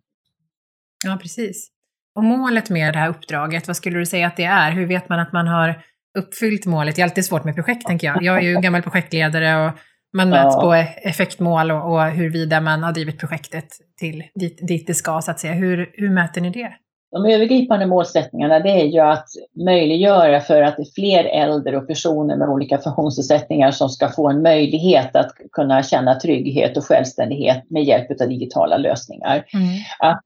Ja, 1.06 1.18
precis. 1.22 1.70
Och 2.16 2.24
målet 2.24 2.70
med 2.70 2.94
det 2.94 3.00
här 3.00 3.10
uppdraget, 3.10 3.68
vad 3.68 3.78
skulle 3.78 4.00
du 4.00 4.06
säga 4.06 4.28
att 4.28 4.38
det 4.38 4.44
är? 4.44 4.72
Hur 4.72 4.88
vet 4.88 5.10
man 5.10 5.20
att 5.20 5.34
man 5.34 5.48
har 5.48 5.82
uppfyllt 6.18 6.66
målet? 6.66 6.96
Det 6.96 7.02
är 7.02 7.04
alltid 7.04 7.26
svårt 7.26 7.44
med 7.44 7.56
projekt, 7.56 7.88
tänker 7.88 8.08
jag. 8.08 8.24
Jag 8.24 8.38
är 8.38 8.42
ju 8.42 8.56
gammal 8.62 8.82
projektledare 8.82 9.66
och 9.66 9.72
man 10.14 10.30
mäts 10.30 10.56
ja. 10.56 10.62
på 10.62 10.74
effektmål 11.08 11.72
och, 11.72 11.94
och 11.94 12.04
huruvida 12.04 12.62
man 12.62 12.84
har 12.84 12.92
drivit 12.92 13.20
projektet 13.20 13.68
till 14.00 14.24
dit, 14.36 14.68
dit 14.68 14.88
det 14.88 14.94
ska, 14.94 15.22
så 15.22 15.32
att 15.32 15.40
säga. 15.40 15.54
Hur, 15.54 15.90
hur 15.94 16.10
mäter 16.10 16.42
ni 16.42 16.50
det? 16.50 16.74
De 17.12 17.26
övergripande 17.26 17.86
målsättningarna 17.86 18.60
det 18.60 18.70
är 18.70 18.86
ju 18.86 19.00
att 19.00 19.28
möjliggöra 19.66 20.40
för 20.40 20.62
att 20.62 20.78
det 20.78 20.84
är 20.84 20.94
fler 20.96 21.24
äldre 21.24 21.78
och 21.78 21.88
personer 21.88 22.36
med 22.36 22.50
olika 22.50 22.78
funktionsnedsättningar 22.78 23.72
som 23.72 23.90
ska 23.90 24.10
få 24.10 24.30
en 24.30 24.42
möjlighet 24.42 25.16
att 25.16 25.32
kunna 25.52 25.84
känna 25.84 26.20
trygghet 26.20 26.78
och 26.78 26.86
självständighet 26.86 27.64
med 27.70 27.84
hjälp 27.84 28.22
av 28.22 28.30
digitala 28.30 28.78
lösningar. 28.78 29.46
Mm. 29.54 29.68
Att, 30.00 30.22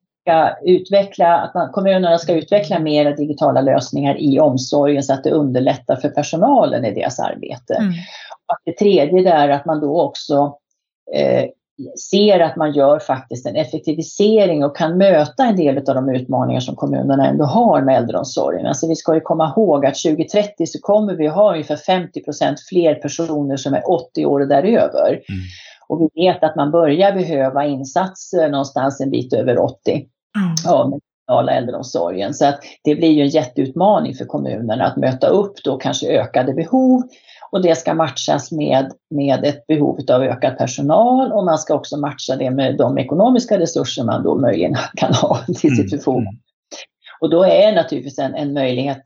utveckla, 0.62 1.38
att 1.38 1.54
man, 1.54 1.72
kommunerna 1.72 2.18
ska 2.18 2.34
utveckla 2.34 2.80
mer 2.80 3.16
digitala 3.16 3.62
lösningar 3.62 4.18
i 4.20 4.40
omsorgen 4.40 5.04
så 5.04 5.14
att 5.14 5.24
det 5.24 5.32
underlättar 5.32 5.96
för 5.96 6.10
personalen 6.10 6.86
i 6.86 6.94
deras 6.94 7.20
arbete. 7.20 7.74
Mm. 7.74 7.94
Och 8.48 8.58
det 8.66 8.78
tredje 8.78 9.34
är 9.34 9.50
att 9.50 9.66
man 9.66 9.80
då 9.80 10.02
också 10.02 10.58
eh, 11.16 11.46
ser 12.12 12.40
att 12.40 12.56
man 12.56 12.74
gör 12.74 13.00
faktiskt 13.00 13.46
en 13.46 13.56
effektivisering 13.56 14.66
och 14.66 14.78
kan 14.78 14.98
möta 14.98 15.46
en 15.46 15.56
del 15.56 15.78
av 15.78 15.96
de 15.96 16.10
utmaningar 16.10 16.60
som 16.60 16.76
kommunerna 16.76 17.28
ändå 17.28 17.46
har 17.46 17.82
med 17.82 17.98
äldreomsorgen. 17.98 18.66
Alltså 18.66 18.88
vi 18.88 18.96
ska 18.96 19.14
ju 19.14 19.22
komma 19.22 19.54
ihåg 19.56 19.86
att 19.86 19.96
2030 19.96 20.66
så 20.68 20.80
kommer 20.80 21.14
vi 21.14 21.28
ha 21.28 21.52
ungefär 21.52 21.76
50% 21.76 22.56
fler 22.70 22.96
personer 22.96 23.58
som 23.58 23.74
är 23.74 23.90
80 23.90 24.26
år 24.26 24.40
och 24.40 24.48
däröver. 24.48 25.10
Mm. 25.10 25.42
Och 25.88 26.02
vi 26.02 26.26
vet 26.26 26.44
att 26.44 26.56
man 26.56 26.72
börjar 26.72 27.12
behöva 27.12 27.66
insatser 27.66 28.50
någonstans 28.50 29.02
en 29.02 29.10
bit 29.10 29.34
över 29.34 29.60
80 29.60 29.92
mm. 29.92 30.06
ja, 30.66 30.88
med 30.88 31.00
kommunala 31.26 31.52
äldreomsorgen. 31.52 32.34
Så 32.34 32.46
att 32.46 32.60
det 32.84 32.96
blir 32.96 33.12
ju 33.12 33.22
en 33.22 33.30
jätteutmaning 33.30 34.16
för 34.16 34.26
kommunerna 34.26 34.86
att 34.86 34.98
möta 34.98 35.28
upp 35.28 35.64
då 35.64 35.78
kanske 35.78 36.08
ökade 36.08 36.54
behov 36.54 37.04
och 37.52 37.62
det 37.62 37.76
ska 37.76 37.94
matchas 37.94 38.52
med, 38.52 38.92
med 39.10 39.46
ett 39.46 39.68
behov 39.68 40.00
av 40.12 40.22
ökad 40.22 40.58
personal 40.58 41.32
och 41.32 41.46
man 41.46 41.58
ska 41.58 41.74
också 41.74 41.98
matcha 41.98 42.36
det 42.36 42.52
med 42.52 42.78
de 42.78 42.98
ekonomiska 42.98 43.60
resurser 43.60 44.04
man 44.04 44.24
då 44.24 44.40
möjligen 44.40 44.76
kan 44.96 45.14
ha 45.14 45.46
till 45.46 45.56
sitt 45.56 45.80
mm. 45.80 45.90
förfogande. 45.90 46.40
Och 47.20 47.30
då 47.30 47.44
är 47.44 47.76
naturligtvis 47.76 48.20
en, 48.20 48.36
en 48.36 48.54
möjlighet 48.54 49.02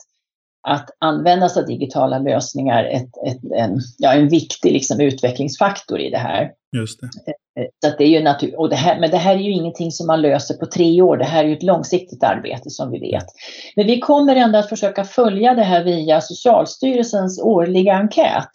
att 0.68 0.90
använda 1.00 1.50
sig 1.50 1.62
av 1.62 1.68
digitala 1.68 2.20
lösningar 2.20 2.84
ett, 2.84 3.10
ett, 3.28 3.52
en, 3.52 3.80
ja, 3.98 4.14
en 4.14 4.30
viktig 4.30 4.72
liksom, 4.72 5.00
utvecklingsfaktor 5.00 6.00
i 6.00 6.10
det 6.10 6.18
här. 6.18 6.52
Just 6.78 7.02
det. 7.02 7.34
Eh, 7.60 7.90
så 7.90 7.98
det 7.98 8.04
är 8.04 8.08
ju 8.08 8.24
natur 8.24 8.60
och 8.60 8.70
det 8.70 8.76
här, 8.76 9.00
men 9.00 9.12
det 9.12 9.18
här 9.18 9.36
är 9.36 9.40
ju 9.40 9.52
ingenting 9.52 9.92
som 9.92 10.08
man 10.08 10.22
löser 10.22 10.54
på 10.54 10.66
tre 10.66 11.02
år. 11.02 11.18
Det 11.18 11.26
här 11.26 11.44
är 11.44 11.48
ju 11.48 11.54
ett 11.54 11.64
långsiktigt 11.64 12.24
arbete 12.24 12.70
som 12.70 12.92
vi 12.92 13.00
vet. 13.00 13.26
Men 13.76 13.88
vi 13.88 14.00
kommer 14.00 14.36
ändå 14.36 14.60
att 14.60 14.70
försöka 14.70 15.04
följa 15.04 15.54
det 15.54 15.64
här 15.64 15.84
via 15.84 16.22
Socialstyrelsens 16.22 17.42
årliga 17.42 17.94
enkät. 17.94 18.50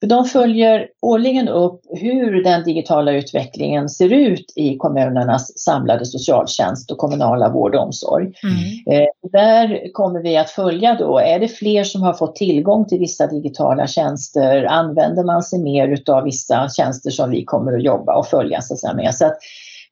För 0.00 0.06
de 0.06 0.24
följer 0.24 0.88
årligen 1.02 1.48
upp 1.48 1.80
hur 1.90 2.42
den 2.44 2.64
digitala 2.64 3.12
utvecklingen 3.12 3.88
ser 3.88 4.12
ut 4.12 4.52
i 4.56 4.76
kommunernas 4.76 5.58
samlade 5.58 6.06
socialtjänst 6.06 6.90
och 6.90 6.98
kommunala 6.98 7.48
vård 7.48 7.74
och 7.74 7.82
omsorg. 7.82 8.24
Mm. 8.42 9.00
Eh, 9.00 9.08
där 9.32 9.92
kommer 9.92 10.22
vi 10.22 10.36
att 10.36 10.50
följa 10.50 10.94
då, 10.94 11.18
är 11.18 11.40
det 11.40 11.48
fler 11.48 11.84
som 11.84 12.02
har 12.02 12.12
fått 12.12 12.36
tillgång 12.36 12.84
till 12.84 12.98
vissa 12.98 13.26
digitala 13.26 13.86
tjänster? 13.86 14.64
Använder 14.64 15.24
man 15.24 15.42
sig 15.42 15.58
mer 15.58 16.02
av 16.10 16.24
vissa 16.24 16.68
tjänster 16.68 17.10
som 17.10 17.30
vi 17.30 17.44
kommer 17.44 17.72
att 17.72 17.84
jobba 17.84 18.16
och 18.16 18.26
följa 18.26 18.60
så 18.60 18.74
att 18.74 18.80
säga, 18.80 18.94
med? 18.94 19.14
Så 19.14 19.26
att 19.26 19.38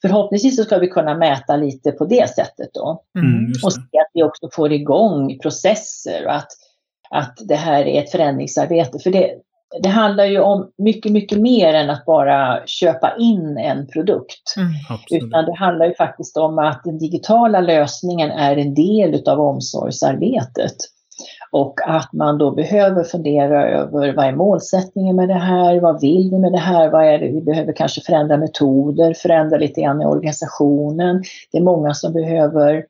förhoppningsvis 0.02 0.56
så 0.56 0.64
ska 0.64 0.78
vi 0.78 0.88
kunna 0.88 1.14
mäta 1.14 1.56
lite 1.56 1.92
på 1.92 2.04
det 2.04 2.30
sättet 2.30 2.68
då. 2.74 3.02
Mm, 3.18 3.52
och 3.64 3.72
se 3.72 3.80
att 3.80 4.10
vi 4.14 4.22
också 4.22 4.48
får 4.52 4.72
igång 4.72 5.38
processer 5.38 6.26
och 6.26 6.34
att, 6.34 6.48
att 7.10 7.38
det 7.48 7.56
här 7.56 7.86
är 7.86 8.02
ett 8.02 8.10
förändringsarbete. 8.10 8.98
För 8.98 9.10
det, 9.10 9.30
det 9.82 9.88
handlar 9.88 10.24
ju 10.24 10.40
om 10.40 10.70
mycket, 10.78 11.12
mycket 11.12 11.40
mer 11.40 11.74
än 11.74 11.90
att 11.90 12.04
bara 12.04 12.66
köpa 12.66 13.16
in 13.18 13.58
en 13.58 13.86
produkt. 13.86 14.54
Mm, 14.56 14.72
Utan 15.10 15.44
det 15.44 15.54
handlar 15.54 15.86
ju 15.86 15.94
faktiskt 15.94 16.36
om 16.36 16.58
att 16.58 16.80
den 16.84 16.98
digitala 16.98 17.60
lösningen 17.60 18.30
är 18.30 18.56
en 18.56 18.74
del 18.74 19.28
av 19.28 19.40
omsorgsarbetet. 19.40 20.76
Och 21.50 21.74
att 21.86 22.12
man 22.12 22.38
då 22.38 22.50
behöver 22.50 23.04
fundera 23.04 23.68
över 23.68 24.12
vad 24.12 24.26
är 24.26 24.32
målsättningen 24.32 25.16
med 25.16 25.28
det 25.28 25.34
här? 25.34 25.80
Vad 25.80 26.00
vill 26.00 26.30
vi 26.30 26.38
med 26.38 26.52
det 26.52 26.58
här? 26.58 26.90
Vad 26.90 27.04
är 27.06 27.18
det? 27.18 27.28
Vi 27.28 27.42
behöver 27.42 27.72
kanske 27.72 28.00
förändra 28.00 28.36
metoder, 28.36 29.14
förändra 29.14 29.58
lite 29.58 29.80
grann 29.80 30.02
i 30.02 30.06
organisationen. 30.06 31.22
Det 31.52 31.58
är 31.58 31.62
många 31.62 31.94
som 31.94 32.12
behöver 32.12 32.84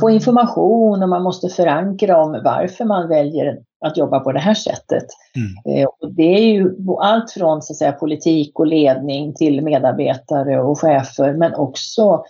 få 0.00 0.10
information 0.10 1.02
och 1.02 1.08
man 1.08 1.22
måste 1.22 1.48
förankra 1.48 2.22
om 2.22 2.40
varför 2.44 2.84
man 2.84 3.08
väljer 3.08 3.58
att 3.84 3.96
jobba 3.96 4.20
på 4.20 4.32
det 4.32 4.40
här 4.40 4.54
sättet. 4.54 5.06
Mm. 5.36 5.78
Eh, 5.78 5.88
och 6.00 6.12
det 6.12 6.34
är 6.34 6.52
ju 6.52 6.74
allt 6.98 7.30
från 7.30 7.62
så 7.62 7.72
att 7.72 7.76
säga, 7.76 7.92
politik 7.92 8.58
och 8.58 8.66
ledning 8.66 9.34
till 9.34 9.62
medarbetare 9.62 10.62
och 10.62 10.80
chefer 10.80 11.32
men 11.32 11.54
också 11.54 12.24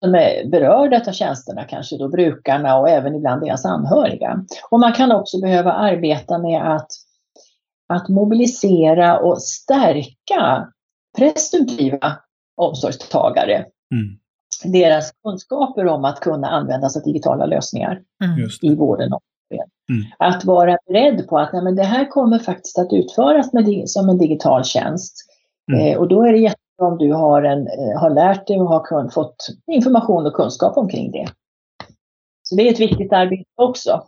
de 0.00 0.14
är 0.14 0.48
berörda 0.50 1.02
av 1.08 1.12
tjänsterna, 1.12 1.64
kanske 1.64 1.96
då 1.96 2.08
brukarna 2.08 2.78
och 2.78 2.88
även 2.88 3.14
ibland 3.14 3.42
deras 3.42 3.64
anhöriga. 3.64 4.44
Och 4.70 4.80
man 4.80 4.92
kan 4.92 5.12
också 5.12 5.40
behöva 5.40 5.72
arbeta 5.72 6.38
med 6.38 6.76
att, 6.76 6.88
att 7.88 8.08
mobilisera 8.08 9.18
och 9.18 9.42
stärka 9.42 10.68
presumtiva 11.18 12.16
omsorgstagare. 12.56 13.54
Mm 13.94 14.18
deras 14.64 15.12
kunskaper 15.22 15.86
om 15.86 16.04
att 16.04 16.20
kunna 16.20 16.48
använda 16.48 16.88
sig 16.88 17.00
av 17.00 17.04
digitala 17.04 17.46
lösningar 17.46 18.02
mm. 18.24 18.48
i 18.62 18.74
vården. 18.74 19.12
Och 19.12 19.22
mm. 19.90 20.04
Att 20.18 20.44
vara 20.44 20.76
beredd 20.86 21.28
på 21.28 21.38
att 21.38 21.52
nej, 21.52 21.62
men 21.62 21.76
det 21.76 21.84
här 21.84 22.10
kommer 22.10 22.38
faktiskt 22.38 22.78
att 22.78 22.92
utföras 22.92 23.52
med, 23.52 23.82
som 23.86 24.08
en 24.08 24.18
digital 24.18 24.64
tjänst. 24.64 25.14
Mm. 25.72 25.86
Eh, 25.86 25.98
och 25.98 26.08
då 26.08 26.22
är 26.22 26.32
det 26.32 26.38
jättebra 26.38 26.86
om 26.86 26.98
du 26.98 27.12
har, 27.12 27.42
en, 27.42 27.66
eh, 27.66 28.00
har 28.00 28.10
lärt 28.10 28.46
dig 28.46 28.60
och 28.60 28.68
har 28.68 28.84
kun, 28.84 29.10
fått 29.10 29.36
information 29.72 30.26
och 30.26 30.34
kunskap 30.34 30.76
omkring 30.76 31.12
det. 31.12 31.26
Så 32.42 32.56
det 32.56 32.68
är 32.68 32.72
ett 32.72 32.80
viktigt 32.80 33.12
arbete 33.12 33.44
också. 33.56 34.02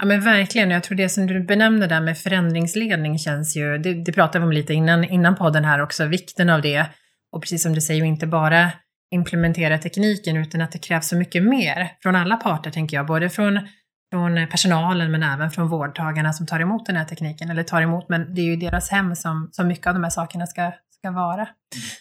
Ja 0.00 0.06
men 0.06 0.20
verkligen, 0.20 0.70
jag 0.70 0.82
tror 0.82 0.96
det 0.96 1.08
som 1.08 1.26
du 1.26 1.44
benämner 1.44 1.88
där 1.88 2.00
med 2.00 2.18
förändringsledning 2.18 3.18
känns 3.18 3.56
ju, 3.56 3.78
det, 3.78 4.04
det 4.04 4.12
pratade 4.12 4.38
vi 4.38 4.44
om 4.44 4.52
lite 4.52 4.74
innan, 4.74 5.04
innan 5.04 5.36
podden 5.36 5.64
här 5.64 5.82
också, 5.82 6.04
vikten 6.04 6.50
av 6.50 6.62
det. 6.62 6.86
Och 7.32 7.42
precis 7.42 7.62
som 7.62 7.74
du 7.74 7.80
säger, 7.80 8.04
inte 8.04 8.26
bara 8.26 8.70
implementera 9.10 9.78
tekniken 9.78 10.36
utan 10.36 10.60
att 10.60 10.72
det 10.72 10.78
krävs 10.78 11.08
så 11.08 11.16
mycket 11.16 11.42
mer 11.42 11.90
från 12.02 12.16
alla 12.16 12.36
parter 12.36 12.70
tänker 12.70 12.96
jag, 12.96 13.06
både 13.06 13.30
från, 13.30 13.60
från 14.10 14.38
eh, 14.38 14.46
personalen 14.46 15.10
men 15.10 15.22
även 15.22 15.50
från 15.50 15.68
vårdtagarna 15.68 16.32
som 16.32 16.46
tar 16.46 16.60
emot 16.60 16.86
den 16.86 16.96
här 16.96 17.04
tekniken, 17.04 17.50
eller 17.50 17.62
tar 17.62 17.82
emot, 17.82 18.08
men 18.08 18.34
det 18.34 18.40
är 18.40 18.44
ju 18.44 18.56
deras 18.56 18.90
hem 18.90 19.16
som, 19.16 19.48
som 19.52 19.68
mycket 19.68 19.86
av 19.86 19.94
de 19.94 20.02
här 20.02 20.10
sakerna 20.10 20.46
ska, 20.46 20.72
ska 20.98 21.10
vara. 21.10 21.48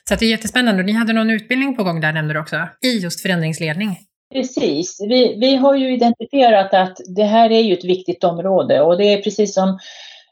Så 0.10 0.16
det 0.16 0.26
är 0.26 0.30
jättespännande 0.30 0.82
och 0.82 0.86
ni 0.86 0.92
hade 0.92 1.14
någon 1.14 1.30
utbildning 1.30 1.76
på 1.76 1.84
gång 1.84 2.02
där 2.02 2.14
nämnde 2.14 2.34
du 2.34 2.40
också, 2.40 2.68
i 2.82 2.98
just 2.98 3.22
förändringsledning. 3.22 3.98
Precis. 4.34 4.98
Vi, 5.10 5.38
vi 5.40 5.56
har 5.56 5.76
ju 5.76 5.94
identifierat 5.94 6.74
att 6.74 6.98
det 7.16 7.24
här 7.24 7.52
är 7.52 7.62
ju 7.62 7.74
ett 7.74 7.86
viktigt 7.86 8.24
område 8.24 8.82
och 8.82 8.98
det 8.98 9.14
är 9.14 9.22
precis 9.22 9.54
som 9.54 9.80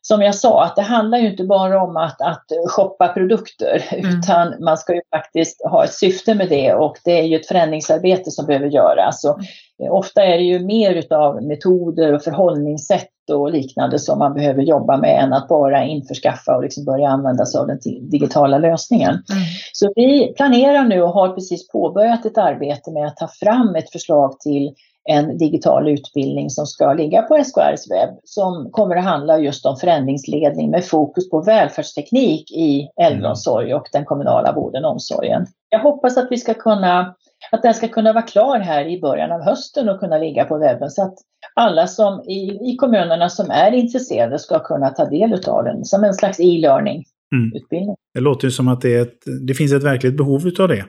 som 0.07 0.21
jag 0.21 0.35
sa, 0.35 0.63
att 0.63 0.75
det 0.75 0.81
handlar 0.81 1.17
ju 1.17 1.29
inte 1.31 1.43
bara 1.43 1.83
om 1.83 1.97
att, 1.97 2.21
att 2.21 2.45
shoppa 2.67 3.07
produkter 3.07 3.85
mm. 3.91 4.19
utan 4.19 4.53
man 4.59 4.77
ska 4.77 4.93
ju 4.93 5.01
faktiskt 5.09 5.61
ha 5.65 5.83
ett 5.83 5.93
syfte 5.93 6.35
med 6.35 6.49
det 6.49 6.73
och 6.73 6.97
det 7.03 7.19
är 7.19 7.23
ju 7.23 7.35
ett 7.35 7.47
förändringsarbete 7.47 8.31
som 8.31 8.45
behöver 8.45 8.67
göras. 8.67 9.23
Och 9.23 9.39
mm. 9.79 9.91
ofta 9.91 10.23
är 10.23 10.37
det 10.37 10.43
ju 10.43 10.59
mer 10.59 10.95
utav 10.95 11.43
metoder 11.43 12.13
och 12.13 12.23
förhållningssätt 12.23 13.09
och 13.31 13.51
liknande 13.51 13.99
som 13.99 14.19
man 14.19 14.33
behöver 14.33 14.61
jobba 14.61 14.97
med 14.97 15.23
än 15.23 15.33
att 15.33 15.47
bara 15.47 15.83
införskaffa 15.83 16.55
och 16.55 16.63
liksom 16.63 16.85
börja 16.85 17.09
använda 17.09 17.45
sig 17.45 17.59
av 17.59 17.67
den 17.67 17.79
digitala 18.01 18.57
lösningen. 18.57 19.09
Mm. 19.09 19.43
Så 19.73 19.93
vi 19.95 20.33
planerar 20.33 20.83
nu 20.83 21.01
och 21.01 21.13
har 21.13 21.29
precis 21.29 21.67
påbörjat 21.67 22.25
ett 22.25 22.37
arbete 22.37 22.91
med 22.91 23.07
att 23.07 23.17
ta 23.17 23.27
fram 23.27 23.75
ett 23.75 23.91
förslag 23.91 24.39
till 24.39 24.73
en 25.09 25.37
digital 25.37 25.89
utbildning 25.89 26.49
som 26.49 26.65
ska 26.65 26.93
ligga 26.93 27.21
på 27.21 27.43
SKRs 27.43 27.91
webb 27.91 28.19
som 28.23 28.71
kommer 28.71 28.95
att 28.95 29.03
handla 29.03 29.39
just 29.39 29.65
om 29.65 29.77
förändringsledning 29.77 30.69
med 30.71 30.85
fokus 30.85 31.29
på 31.29 31.41
välfärdsteknik 31.41 32.51
i 32.51 32.89
äldreomsorg 33.01 33.73
och 33.73 33.87
den 33.91 34.05
kommunala 34.05 34.53
vården 34.53 34.85
och 34.85 34.91
omsorgen. 34.91 35.45
Jag 35.69 35.79
hoppas 35.79 36.17
att 36.17 36.27
vi 36.31 36.37
ska 36.37 36.53
kunna 36.53 37.15
att 37.51 37.61
den 37.61 37.73
ska 37.73 37.87
kunna 37.87 38.13
vara 38.13 38.23
klar 38.23 38.59
här 38.59 38.85
i 38.85 39.01
början 39.01 39.31
av 39.31 39.41
hösten 39.41 39.89
och 39.89 39.99
kunna 39.99 40.17
ligga 40.17 40.45
på 40.45 40.57
webben 40.57 40.89
så 40.89 41.03
att 41.03 41.13
alla 41.53 41.87
som 41.87 42.21
i, 42.29 42.71
i 42.71 42.75
kommunerna 42.75 43.29
som 43.29 43.49
är 43.49 43.71
intresserade 43.71 44.39
ska 44.39 44.59
kunna 44.59 44.89
ta 44.89 45.05
del 45.05 45.33
av 45.47 45.63
den 45.63 45.85
som 45.85 46.03
en 46.03 46.13
slags 46.13 46.39
e-learning 46.39 47.03
mm. 47.35 47.51
utbildning. 47.55 47.95
Det 48.13 48.19
låter 48.19 48.47
ju 48.47 48.51
som 48.51 48.67
att 48.67 48.81
det, 48.81 48.95
ett, 48.95 49.17
det 49.47 49.53
finns 49.53 49.73
ett 49.73 49.83
verkligt 49.83 50.17
behov 50.17 50.41
av 50.59 50.67
det. 50.67 50.85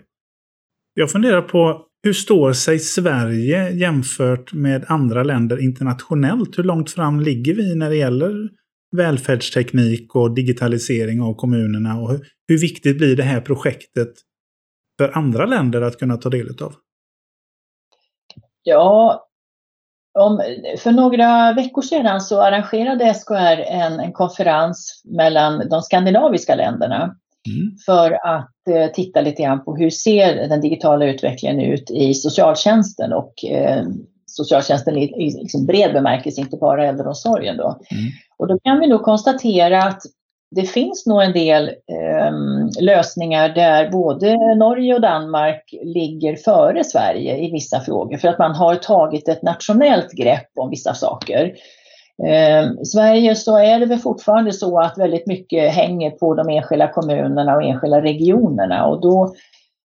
Jag 0.95 1.11
funderar 1.11 1.43
på 1.43 1.83
hur 2.07 2.13
står 2.13 2.53
sig 2.53 2.79
Sverige 2.79 3.71
jämfört 3.71 4.53
med 4.53 4.85
andra 4.89 5.23
länder 5.23 5.65
internationellt? 5.65 6.59
Hur 6.59 6.65
långt 6.65 6.91
fram 6.91 7.21
ligger 7.21 7.55
vi 7.55 7.75
när 7.75 7.91
det 7.91 7.97
gäller 7.97 8.49
välfärdsteknik 8.97 10.15
och 10.15 10.35
digitalisering 10.35 11.23
av 11.23 11.35
kommunerna? 11.35 12.01
Och 12.01 12.11
hur, 12.49 12.61
viktigt 12.61 12.99
blir 12.99 13.17
det 13.17 13.23
här 13.23 13.41
projektet 13.41 14.09
för 14.99 15.19
andra 15.19 15.47
länder 15.47 15.83
att 15.83 15.99
kunna 15.99 16.17
ta 16.17 16.29
del 16.29 16.49
av? 16.63 16.75
Ja, 18.63 19.27
om, 20.19 20.41
för 20.79 20.93
några 20.93 21.53
veckor 21.53 21.83
sedan 21.83 22.21
så 22.21 22.43
arrangerade 22.43 23.15
SKR 23.15 23.61
en, 23.67 24.01
en 24.01 24.13
konferens 24.13 25.03
mellan 25.05 25.69
de 25.69 25.83
skandinaviska 25.83 26.55
länderna 26.55 27.17
mm. 27.47 27.77
för 27.87 28.13
att 28.13 28.69
eh, 28.71 28.93
titta 28.93 29.21
lite 29.21 29.43
grann 29.43 29.65
på 29.65 29.77
hur 29.77 29.91
ser 29.91 30.49
den 30.49 30.61
digitala 30.61 31.07
utvecklingen 31.07 31.61
ut 31.61 31.91
i 31.91 32.15
socialtjänsten 32.15 33.13
och 33.13 33.45
eh, 33.45 33.85
socialtjänsten 34.27 34.97
i, 34.97 35.05
i 35.05 35.31
liksom 35.31 35.67
bred 35.67 35.93
bemärkelse, 35.93 36.41
inte 36.41 36.57
bara 36.57 36.87
äldreomsorgen. 36.87 37.57
Då. 37.57 37.81
Mm. 37.91 38.05
Och 38.39 38.49
då 38.49 38.59
kan 38.59 38.81
vi 38.81 38.87
nog 38.87 39.03
konstatera 39.03 39.83
att 39.83 40.03
det 40.51 40.63
finns 40.63 41.07
nog 41.07 41.23
en 41.23 41.33
del 41.33 41.69
eh, 41.69 42.33
lösningar 42.81 43.49
där 43.49 43.91
både 43.91 44.55
Norge 44.55 44.95
och 44.95 45.01
Danmark 45.01 45.75
ligger 45.83 46.37
före 46.37 46.85
Sverige 46.85 47.39
i 47.39 47.51
vissa 47.51 47.81
frågor 47.81 48.17
för 48.17 48.29
att 48.29 48.39
man 48.39 48.55
har 48.55 48.75
tagit 48.75 49.29
ett 49.29 49.43
nationellt 49.43 50.13
grepp 50.13 50.49
om 50.57 50.71
vissa 50.71 50.95
saker. 50.95 51.55
Eh, 52.25 52.71
Sverige 52.85 53.35
så 53.35 53.57
är 53.57 53.81
det 53.81 53.87
väl 53.87 53.99
fortfarande 53.99 54.53
så 54.53 54.81
att 54.81 54.99
väldigt 54.99 55.27
mycket 55.27 55.73
hänger 55.73 56.11
på 56.11 56.35
de 56.35 56.49
enskilda 56.49 56.89
kommunerna 56.93 57.57
och 57.57 57.63
enskilda 57.63 58.01
regionerna 58.03 58.87
och 58.87 59.01
då, 59.01 59.35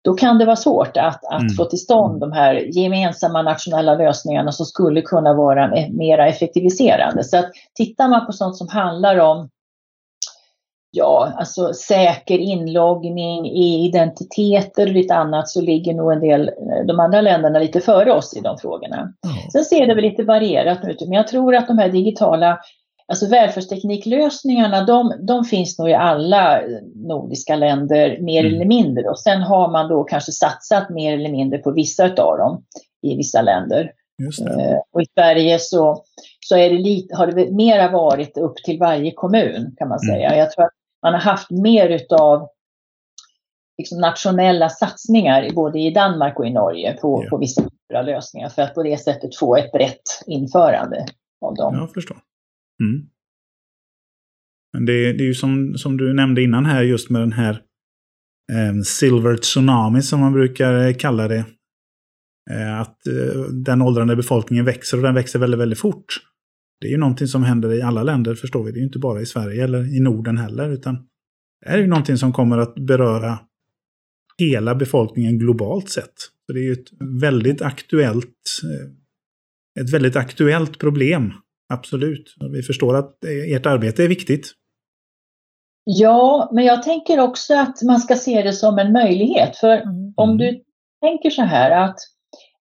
då 0.04 0.14
kan 0.14 0.38
det 0.38 0.46
vara 0.46 0.56
svårt 0.56 0.98
att, 0.98 1.26
att 1.26 1.42
mm. 1.42 1.54
få 1.58 1.66
till 1.66 1.80
stånd 1.80 2.20
de 2.20 2.32
här 2.32 2.54
gemensamma 2.54 3.42
nationella 3.42 3.96
lösningarna 3.96 4.52
som 4.52 4.66
skulle 4.66 5.02
kunna 5.02 5.34
vara 5.34 5.72
mera 5.92 6.28
effektiviserande. 6.28 7.24
Så 7.24 7.38
att 7.38 7.52
tittar 7.78 8.08
man 8.08 8.26
på 8.26 8.32
sånt 8.32 8.58
som 8.58 8.68
handlar 8.68 9.18
om 9.18 9.50
ja, 10.98 11.34
alltså 11.38 11.74
säker 11.74 12.38
inloggning, 12.38 13.48
e-identiteter 13.48 14.88
och 14.88 14.94
lite 14.94 15.16
annat 15.16 15.50
så 15.50 15.62
ligger 15.62 15.94
nog 15.94 16.14
en 16.14 16.20
del, 16.20 16.52
de 16.88 17.00
andra 17.00 17.22
länderna 17.22 17.60
lite 17.60 17.80
före 17.80 18.12
oss 18.12 18.38
i 18.38 18.42
de 18.42 18.58
frågorna. 18.58 18.98
Mm. 18.98 19.50
Sen 19.52 19.66
ser 19.66 19.88
det 19.88 19.96
väl 19.96 20.04
lite 20.04 20.24
varierat 20.24 20.88
ut, 20.88 21.02
men 21.02 21.12
jag 21.12 21.28
tror 21.28 21.56
att 21.56 21.68
de 21.68 21.78
här 21.78 21.90
digitala 21.90 22.60
Alltså 23.10 23.28
välfärdstekniklösningarna, 23.28 24.86
de, 24.86 25.14
de 25.20 25.44
finns 25.44 25.80
nog 25.80 25.90
i 25.90 25.94
alla 25.94 26.62
nordiska 26.96 27.56
länder 27.56 28.18
mer 28.22 28.40
mm. 28.40 28.56
eller 28.56 28.66
mindre 28.66 29.10
och 29.10 29.20
sen 29.20 29.42
har 29.42 29.72
man 29.72 29.90
då 29.90 30.04
kanske 30.04 30.32
satsat 30.32 30.90
mer 30.90 31.14
eller 31.14 31.30
mindre 31.30 31.60
på 31.60 31.72
vissa 31.72 32.04
av 32.04 32.38
dem 32.38 32.64
i 33.02 33.16
vissa 33.16 33.42
länder. 33.42 33.92
Eh, 34.50 34.78
och 34.92 35.02
i 35.02 35.06
Sverige 35.14 35.60
så, 35.60 36.04
så 36.40 36.58
är 36.58 36.70
det 36.70 36.78
lite, 36.78 37.16
har 37.16 37.28
det 37.28 37.52
mera 37.52 37.92
varit 37.92 38.38
upp 38.38 38.56
till 38.56 38.80
varje 38.80 39.12
kommun 39.12 39.76
kan 39.78 39.90
man 39.90 40.00
säga. 40.00 40.28
Mm. 40.28 40.40
Jag 40.40 40.52
tror 40.52 40.66
att 40.66 40.77
man 41.04 41.14
har 41.14 41.22
haft 41.22 41.52
mer 41.52 41.90
utav 41.90 42.48
liksom 43.78 44.02
nationella 44.02 44.70
satsningar 44.70 45.54
både 45.54 45.80
i 45.80 45.92
Danmark 45.92 46.40
och 46.40 46.48
i 46.48 46.54
Norge 46.54 46.94
på, 46.94 47.24
ja. 47.24 47.30
på 47.30 47.38
vissa 47.38 47.70
lösningar 47.94 48.50
för 48.50 48.62
att 48.62 48.74
på 48.74 48.84
det 48.84 48.98
sättet 48.98 49.36
få 49.36 49.56
ett 49.56 49.72
brett 49.72 50.24
införande 50.26 51.06
av 51.42 51.56
dem. 51.56 51.76
Jag 51.76 51.94
förstår. 51.94 52.18
Mm. 52.84 53.10
Men 54.74 54.86
det, 54.86 55.14
det, 55.14 55.24
är 55.24 55.28
ju 55.28 55.34
som, 55.34 55.74
som 55.78 55.98
du 55.98 56.14
nämnde 56.14 56.44
innan 56.44 56.66
här 56.66 56.84
just 56.84 57.10
med 57.10 57.22
den 57.22 57.32
här 57.32 57.62
eh, 58.52 58.82
Silver 58.86 59.38
Tsunami 59.38 60.02
som 60.02 60.20
man 60.20 60.34
brukar 60.34 60.94
kalla 60.94 61.28
det. 61.28 61.46
Eh, 62.52 62.80
att 62.80 63.08
eh, 63.08 63.42
den 63.42 63.82
åldrande 63.82 64.16
befolkningen 64.16 64.66
växer 64.66 64.98
och 64.98 65.04
den 65.04 65.16
växer 65.16 65.40
väldigt, 65.40 65.60
väldigt 65.60 65.80
fort. 65.80 66.06
Det 66.82 66.88
är 66.88 66.92
ju 66.92 66.98
någonting 66.98 67.28
som 67.28 67.44
händer 67.44 67.74
i 67.74 67.82
alla 67.82 68.04
länder 68.04 68.36
förstår 68.36 68.64
vi. 68.64 68.72
Det 68.72 68.78
är 68.78 68.80
ju 68.80 68.86
inte 68.86 69.00
bara 69.00 69.22
i 69.22 69.26
Sverige 69.26 69.64
eller 69.64 69.98
i 69.98 70.00
Norden 70.00 70.38
heller. 70.38 70.70
Utan 70.70 71.08
det 71.66 71.70
är 71.70 71.78
ju 71.78 71.88
någonting 71.88 72.18
som 72.18 72.34
kommer 72.34 72.58
att 72.58 72.76
beröra 72.76 73.40
hela 74.38 74.76
befolkningen 74.76 75.40
globalt 75.40 75.90
sett. 75.90 76.14
Så 76.46 76.54
det 76.54 76.60
är 76.60 76.64
ju 76.64 76.74
ett 76.74 77.22
väldigt 77.22 77.62
aktuellt, 77.62 78.36
eh, 78.64 79.84
ett 79.84 79.94
väldigt 79.94 80.16
aktuellt 80.16 80.80
problem. 80.80 81.34
Absolut. 81.70 82.36
Vi 82.54 82.62
förstår 82.62 82.96
att 82.96 83.24
ert 83.26 83.66
arbete 83.66 84.04
är 84.04 84.08
viktigt. 84.08 84.54
Ja, 85.84 86.52
men 86.54 86.66
jag 86.66 86.84
tänker 86.84 87.20
också 87.20 87.54
att 87.54 87.82
man 87.82 88.00
ska 88.00 88.16
se 88.16 88.42
det 88.42 88.54
som 88.54 88.80
en 88.80 88.94
möjlighet. 88.94 89.58
För 89.58 89.78
mm. 89.78 90.14
om 90.16 90.38
du 90.38 90.64
tänker 91.02 91.30
så 91.30 91.42
här 91.42 91.72
att 91.72 91.96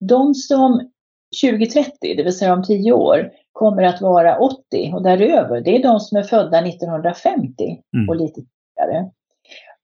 de 0.08 0.34
som 0.34 0.90
2030, 1.42 1.90
det 2.00 2.22
vill 2.22 2.38
säga 2.38 2.52
om 2.52 2.62
tio 2.62 2.92
år, 2.92 3.30
kommer 3.54 3.82
att 3.82 4.00
vara 4.00 4.38
80 4.38 4.92
och 4.94 5.02
däröver, 5.02 5.60
det 5.60 5.76
är 5.76 5.82
de 5.82 6.00
som 6.00 6.18
är 6.18 6.22
födda 6.22 6.66
1950 6.66 7.64
mm. 7.96 8.08
och 8.08 8.16
lite 8.16 8.34
tidigare. 8.34 9.10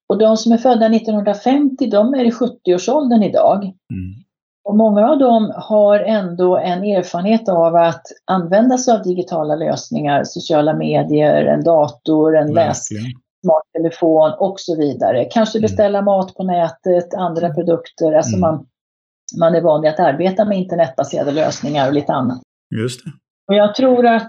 Och 0.08 0.18
de 0.18 0.36
som 0.36 0.52
är 0.52 0.56
födda 0.56 0.86
1950, 0.86 1.86
de 1.90 2.14
är 2.14 2.24
i 2.24 2.30
70-årsåldern 2.30 3.22
idag. 3.22 3.62
Mm. 3.64 4.24
Och 4.64 4.76
många 4.76 5.10
av 5.10 5.18
dem 5.18 5.52
har 5.56 5.98
ändå 5.98 6.56
en 6.56 6.84
erfarenhet 6.84 7.48
av 7.48 7.76
att 7.76 8.02
använda 8.24 8.78
sig 8.78 8.94
av 8.94 9.02
digitala 9.02 9.54
lösningar, 9.54 10.24
sociala 10.24 10.74
medier, 10.74 11.44
en 11.44 11.64
dator, 11.64 12.36
en 12.36 12.54
läs 12.54 12.88
smarttelefon 13.44 14.32
och 14.38 14.60
så 14.60 14.76
vidare. 14.76 15.24
Kanske 15.24 15.58
mm. 15.58 15.62
beställa 15.62 15.98
mm. 15.98 16.04
mat 16.04 16.34
på 16.34 16.42
nätet, 16.42 17.14
andra 17.14 17.46
mm. 17.46 17.54
produkter. 17.54 18.12
Alltså 18.12 18.36
mm. 18.36 18.40
man, 18.40 18.66
man 19.40 19.54
är 19.54 19.60
van 19.60 19.82
vid 19.82 19.90
att 19.90 20.00
arbeta 20.00 20.44
med 20.44 20.58
internetbaserade 20.58 21.32
lösningar 21.32 21.88
och 21.88 21.94
lite 21.94 22.12
annat. 22.12 22.40
Just 22.76 23.04
det. 23.04 23.10
Och 23.50 23.56
jag 23.56 23.74
tror 23.74 24.06
att 24.06 24.28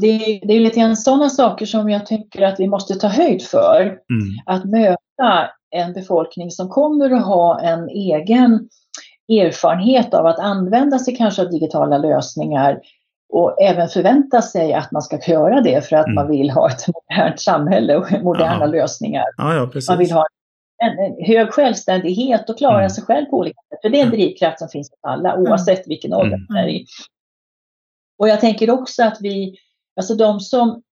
det, 0.00 0.40
det 0.42 0.54
är 0.54 0.60
lite 0.60 0.80
grann 0.80 0.96
sådana 0.96 1.28
saker 1.28 1.66
som 1.66 1.90
jag 1.90 2.06
tycker 2.06 2.42
att 2.42 2.60
vi 2.60 2.68
måste 2.68 2.94
ta 2.94 3.08
höjd 3.08 3.42
för. 3.42 3.80
Mm. 3.80 3.98
Att 4.46 4.64
möta 4.64 5.50
en 5.70 5.92
befolkning 5.92 6.50
som 6.50 6.68
kommer 6.68 7.10
att 7.10 7.26
ha 7.26 7.60
en 7.60 7.88
egen 7.88 8.68
erfarenhet 9.28 10.14
av 10.14 10.26
att 10.26 10.38
använda 10.38 10.98
sig 10.98 11.16
kanske 11.16 11.42
av 11.42 11.50
digitala 11.50 11.98
lösningar 11.98 12.80
och 13.32 13.62
även 13.62 13.88
förvänta 13.88 14.42
sig 14.42 14.72
att 14.72 14.92
man 14.92 15.02
ska 15.02 15.18
göra 15.26 15.60
det 15.60 15.88
för 15.88 15.96
att 15.96 16.06
mm. 16.06 16.14
man 16.14 16.28
vill 16.28 16.50
ha 16.50 16.70
ett 16.70 16.84
modernt 16.88 17.40
samhälle 17.40 17.96
och 17.96 18.12
moderna 18.22 18.60
ja. 18.60 18.66
lösningar. 18.66 19.24
Ja, 19.36 19.54
ja, 19.54 19.80
man 19.88 19.98
vill 19.98 20.12
ha 20.12 20.26
en, 20.82 20.98
en, 20.98 21.24
hög 21.26 21.50
självständighet 21.50 22.50
och 22.50 22.58
klara 22.58 22.78
mm. 22.78 22.90
sig 22.90 23.04
själv 23.04 23.26
på 23.26 23.36
olika 23.36 23.60
sätt. 23.70 23.78
För 23.82 23.88
det 23.88 24.00
är 24.00 24.04
en 24.04 24.10
drivkraft 24.10 24.58
som 24.58 24.68
finns 24.68 24.90
hos 24.90 25.00
alla 25.02 25.36
oavsett 25.36 25.88
vilken 25.88 26.14
ålder 26.14 26.36
mm. 26.36 26.46
man 26.48 26.58
är 26.58 26.68
i. 26.68 26.86
Och 28.20 28.28
jag 28.28 28.40
tänker 28.40 28.70
också 28.70 29.02
att 29.02 29.18
vi, 29.20 29.54
alltså 29.96 30.14
de 30.14 30.40
som 30.40 30.82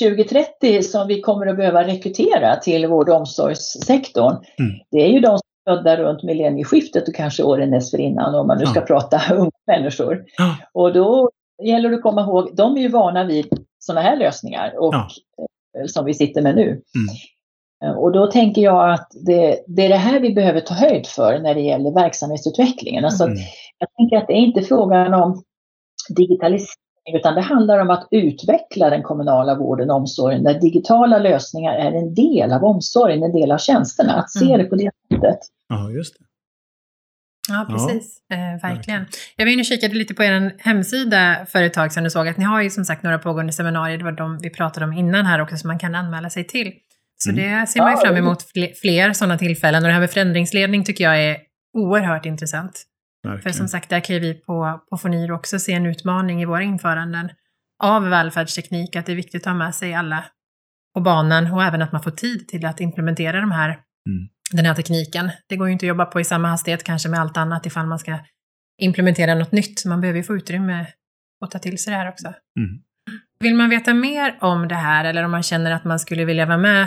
2030 0.00 0.82
som 0.82 1.08
vi 1.08 1.20
kommer 1.20 1.46
att 1.46 1.56
behöva 1.56 1.86
rekrytera 1.86 2.56
till 2.56 2.86
vård 2.86 3.08
och 3.08 3.16
omsorgssektorn, 3.16 4.34
mm. 4.58 4.72
det 4.90 4.98
är 4.98 5.08
ju 5.08 5.20
de 5.20 5.38
som 5.38 5.48
är 5.64 5.76
födda 5.76 5.96
runt 5.96 6.22
millennieskiftet 6.22 7.08
och 7.08 7.14
kanske 7.14 7.42
åren 7.42 7.70
dessförinnan 7.70 8.34
om 8.34 8.46
man 8.46 8.58
nu 8.58 8.66
ska 8.66 8.80
ja. 8.80 8.86
prata 8.86 9.20
unga 9.34 9.50
människor. 9.66 10.24
Ja. 10.38 10.56
Och 10.72 10.92
då 10.92 11.30
gäller 11.62 11.90
det 11.90 11.96
att 11.96 12.02
komma 12.02 12.22
ihåg, 12.22 12.56
de 12.56 12.76
är 12.76 12.80
ju 12.80 12.88
vana 12.88 13.24
vid 13.24 13.46
sådana 13.78 14.00
här 14.00 14.16
lösningar 14.16 14.78
och, 14.78 14.94
ja. 14.94 15.08
Eh, 15.78 15.86
som 15.86 16.04
vi 16.04 16.14
sitter 16.14 16.42
med 16.42 16.56
nu. 16.56 16.66
Mm. 16.68 17.98
Och 17.98 18.12
då 18.12 18.26
tänker 18.26 18.62
jag 18.62 18.92
att 18.92 19.08
det, 19.26 19.64
det, 19.66 19.84
är 19.84 19.88
det 19.88 19.96
här 19.96 20.20
vi 20.20 20.34
behöver 20.34 20.60
ta 20.60 20.74
höjd 20.74 21.06
för 21.06 21.38
när 21.38 21.54
det 21.54 21.60
gäller 21.60 21.90
verksamhetsutvecklingen. 21.90 23.04
Alltså 23.04 23.24
mm. 23.24 23.38
Jag 23.78 23.88
tänker 23.96 24.16
att 24.16 24.26
det 24.26 24.32
är 24.32 24.46
inte 24.46 24.62
frågan 24.62 25.14
om 25.14 25.42
digitalisering 26.08 26.86
utan 27.14 27.34
det 27.34 27.40
handlar 27.40 27.78
om 27.78 27.90
att 27.90 28.08
utveckla 28.10 28.90
den 28.90 29.02
kommunala 29.02 29.54
vården 29.54 29.90
och 29.90 29.96
omsorgen 29.96 30.44
där 30.44 30.60
digitala 30.60 31.18
lösningar 31.18 31.74
är 31.74 31.92
en 31.92 32.14
del 32.14 32.52
av 32.52 32.64
omsorgen, 32.64 33.22
en 33.22 33.32
del 33.32 33.52
av 33.52 33.58
tjänsterna. 33.58 34.14
Att 34.14 34.30
se 34.30 34.44
mm. 34.44 34.58
det 34.58 34.64
på 34.64 34.76
det 34.76 34.90
sättet. 35.12 35.38
Ja, 35.68 35.90
just 35.90 36.18
det. 36.18 36.24
Ja, 37.48 37.66
precis. 37.70 38.18
Ja, 38.28 38.36
eh, 38.36 38.62
verkligen. 38.62 39.06
Jag 39.36 39.44
var 39.44 39.52
inne 39.52 39.60
och 39.60 39.66
kikade 39.66 39.94
lite 39.94 40.14
på 40.14 40.24
er 40.24 40.52
hemsida 40.58 41.46
för 41.48 41.62
ett 41.62 41.74
tag 41.74 41.92
sedan 41.92 42.06
och 42.06 42.12
såg 42.12 42.28
att 42.28 42.36
ni 42.36 42.44
har 42.44 42.62
ju 42.62 42.70
som 42.70 42.84
sagt 42.84 43.02
några 43.02 43.18
pågående 43.18 43.52
seminarier, 43.52 43.98
det 43.98 44.04
var 44.04 44.12
de 44.12 44.38
vi 44.38 44.50
pratade 44.50 44.86
om 44.86 44.92
innan 44.92 45.26
här 45.26 45.40
också, 45.40 45.56
som 45.56 45.68
man 45.68 45.78
kan 45.78 45.94
anmäla 45.94 46.30
sig 46.30 46.44
till. 46.44 46.72
Så 47.18 47.30
mm. 47.30 47.60
det 47.60 47.66
ser 47.66 47.80
man 47.80 47.90
ju 47.90 47.96
fram 47.96 48.16
emot 48.16 48.42
fler 48.80 49.12
sådana 49.12 49.38
tillfällen 49.38 49.82
och 49.82 49.88
det 49.88 49.92
här 49.92 50.00
med 50.00 50.10
förändringsledning 50.10 50.84
tycker 50.84 51.04
jag 51.04 51.24
är 51.24 51.36
oerhört 51.74 52.26
intressant. 52.26 52.84
Verkligen. 53.26 53.42
För 53.42 53.58
som 53.58 53.68
sagt, 53.68 53.90
där 53.90 54.00
kan 54.00 54.20
vi 54.20 54.34
på, 54.34 54.80
på 54.90 54.96
Fonir 54.96 55.32
också 55.32 55.58
se 55.58 55.72
en 55.72 55.86
utmaning 55.86 56.42
i 56.42 56.44
våra 56.44 56.62
införanden 56.62 57.30
av 57.82 58.08
välfärdsteknik, 58.08 58.96
att 58.96 59.06
det 59.06 59.12
är 59.12 59.16
viktigt 59.16 59.42
att 59.42 59.52
ha 59.52 59.54
med 59.54 59.74
sig 59.74 59.94
alla 59.94 60.24
på 60.94 61.00
banan 61.00 61.52
och 61.52 61.62
även 61.62 61.82
att 61.82 61.92
man 61.92 62.02
får 62.02 62.10
tid 62.10 62.48
till 62.48 62.66
att 62.66 62.80
implementera 62.80 63.40
de 63.40 63.50
här, 63.50 63.68
mm. 63.68 64.28
den 64.52 64.66
här 64.66 64.74
tekniken. 64.74 65.30
Det 65.48 65.56
går 65.56 65.68
ju 65.68 65.72
inte 65.72 65.86
att 65.86 65.88
jobba 65.88 66.04
på 66.04 66.20
i 66.20 66.24
samma 66.24 66.48
hastighet 66.48 66.84
kanske 66.84 67.08
med 67.08 67.20
allt 67.20 67.36
annat 67.36 67.66
ifall 67.66 67.86
man 67.86 67.98
ska 67.98 68.18
implementera 68.82 69.34
något 69.34 69.52
nytt. 69.52 69.84
Man 69.84 70.00
behöver 70.00 70.18
ju 70.18 70.24
få 70.24 70.36
utrymme 70.36 70.86
att 71.44 71.50
ta 71.50 71.58
till 71.58 71.78
sig 71.78 71.90
det 71.90 71.96
här 71.96 72.08
också. 72.08 72.26
Mm. 72.26 72.82
Vill 73.40 73.54
man 73.54 73.70
veta 73.70 73.94
mer 73.94 74.38
om 74.40 74.68
det 74.68 74.74
här 74.74 75.04
eller 75.04 75.24
om 75.24 75.30
man 75.30 75.42
känner 75.42 75.70
att 75.70 75.84
man 75.84 75.98
skulle 75.98 76.24
vilja 76.24 76.46
vara 76.46 76.58
med 76.58 76.86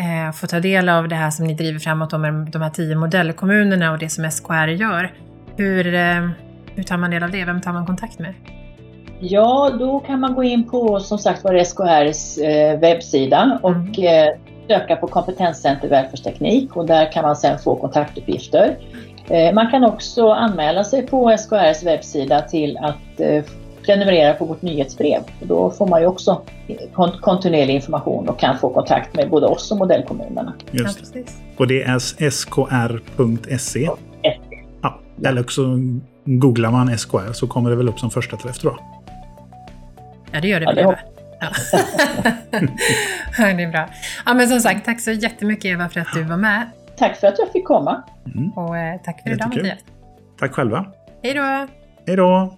eh, 0.00 0.32
få 0.32 0.46
ta 0.46 0.60
del 0.60 0.88
av 0.88 1.08
det 1.08 1.16
här 1.16 1.30
som 1.30 1.46
ni 1.46 1.54
driver 1.54 1.78
framåt 1.78 2.20
med 2.20 2.50
de 2.52 2.62
här 2.62 2.70
tio 2.70 2.96
modellkommunerna 2.96 3.92
och 3.92 3.98
det 3.98 4.08
som 4.08 4.30
SKR 4.30 4.68
gör, 4.68 5.12
hur, 5.60 5.94
eh, 5.94 6.28
hur 6.74 6.82
tar 6.82 6.96
man 6.96 7.10
del 7.10 7.22
av 7.22 7.30
det? 7.30 7.44
Vem 7.44 7.60
tar 7.60 7.72
man 7.72 7.86
kontakt 7.86 8.18
med? 8.18 8.34
Ja, 9.20 9.70
då 9.78 10.00
kan 10.00 10.20
man 10.20 10.34
gå 10.34 10.44
in 10.44 10.68
på 10.68 11.00
som 11.00 11.18
sagt 11.18 11.44
var 11.44 11.64
SKRs 11.64 12.38
eh, 12.38 12.78
webbsida 12.78 13.58
och 13.62 13.70
mm. 13.70 14.28
eh, 14.28 14.34
söka 14.68 14.96
på 14.96 15.06
kompetenscenter 15.06 15.88
välfärdsteknik 15.88 16.76
och 16.76 16.86
där 16.86 17.12
kan 17.12 17.22
man 17.22 17.36
sedan 17.36 17.58
få 17.58 17.76
kontaktuppgifter. 17.76 18.78
Man 19.54 19.70
kan 19.70 19.84
också 19.84 20.30
anmäla 20.30 20.84
sig 20.84 21.06
på 21.06 21.36
SKRs 21.38 21.82
webbsida 21.82 22.42
till 22.42 22.78
att 22.78 23.20
prenumerera 23.86 24.34
på 24.34 24.44
vårt 24.44 24.62
nyhetsbrev. 24.62 25.20
Då 25.42 25.70
får 25.70 25.86
man 25.86 26.00
ju 26.00 26.06
också 26.06 26.42
kontinuerlig 27.20 27.74
information 27.74 28.28
och 28.28 28.38
kan 28.38 28.58
få 28.58 28.74
kontakt 28.74 29.16
med 29.16 29.30
både 29.30 29.46
oss 29.46 29.72
och 29.72 29.78
modellkommunerna. 29.78 30.54
Just 30.70 31.14
det. 31.14 31.24
Och 31.56 31.66
det 31.66 31.82
är 31.82 32.30
skr.se? 32.30 33.88
Eller 35.24 35.40
också 35.40 35.62
googlar 36.24 36.70
man 36.70 36.98
SKR 36.98 37.32
så 37.32 37.46
kommer 37.46 37.70
det 37.70 37.76
väl 37.76 37.88
upp 37.88 37.98
som 38.00 38.10
första 38.10 38.36
träff 38.36 38.58
tror 38.58 38.72
jag. 38.72 38.82
Ja, 40.32 40.40
det 40.40 40.48
gör 40.48 40.60
det 40.60 40.66
väl. 40.66 40.78
Ja, 40.78 40.96
Ja. 43.38 43.54
det 43.54 43.62
är 43.62 43.70
bra. 43.70 43.88
Ja, 44.26 44.34
men 44.34 44.48
som 44.48 44.60
sagt, 44.60 44.84
tack 44.84 45.00
så 45.00 45.10
jättemycket 45.10 45.64
Eva 45.64 45.88
för 45.88 46.00
att 46.00 46.08
du 46.14 46.22
var 46.22 46.36
med. 46.36 46.70
Tack 46.98 47.16
för 47.16 47.26
att 47.26 47.38
jag 47.38 47.52
fick 47.52 47.64
komma. 47.64 48.02
Mm. 48.34 48.50
Och 48.50 48.76
eh, 48.76 49.00
tack 49.04 49.22
för 49.22 49.30
idag 49.30 49.48
Mattias. 49.48 49.78
Tack 50.38 50.52
själva. 50.52 50.86
Hej 51.22 51.34
då. 51.34 51.66
Hej 52.06 52.16
då. 52.16 52.56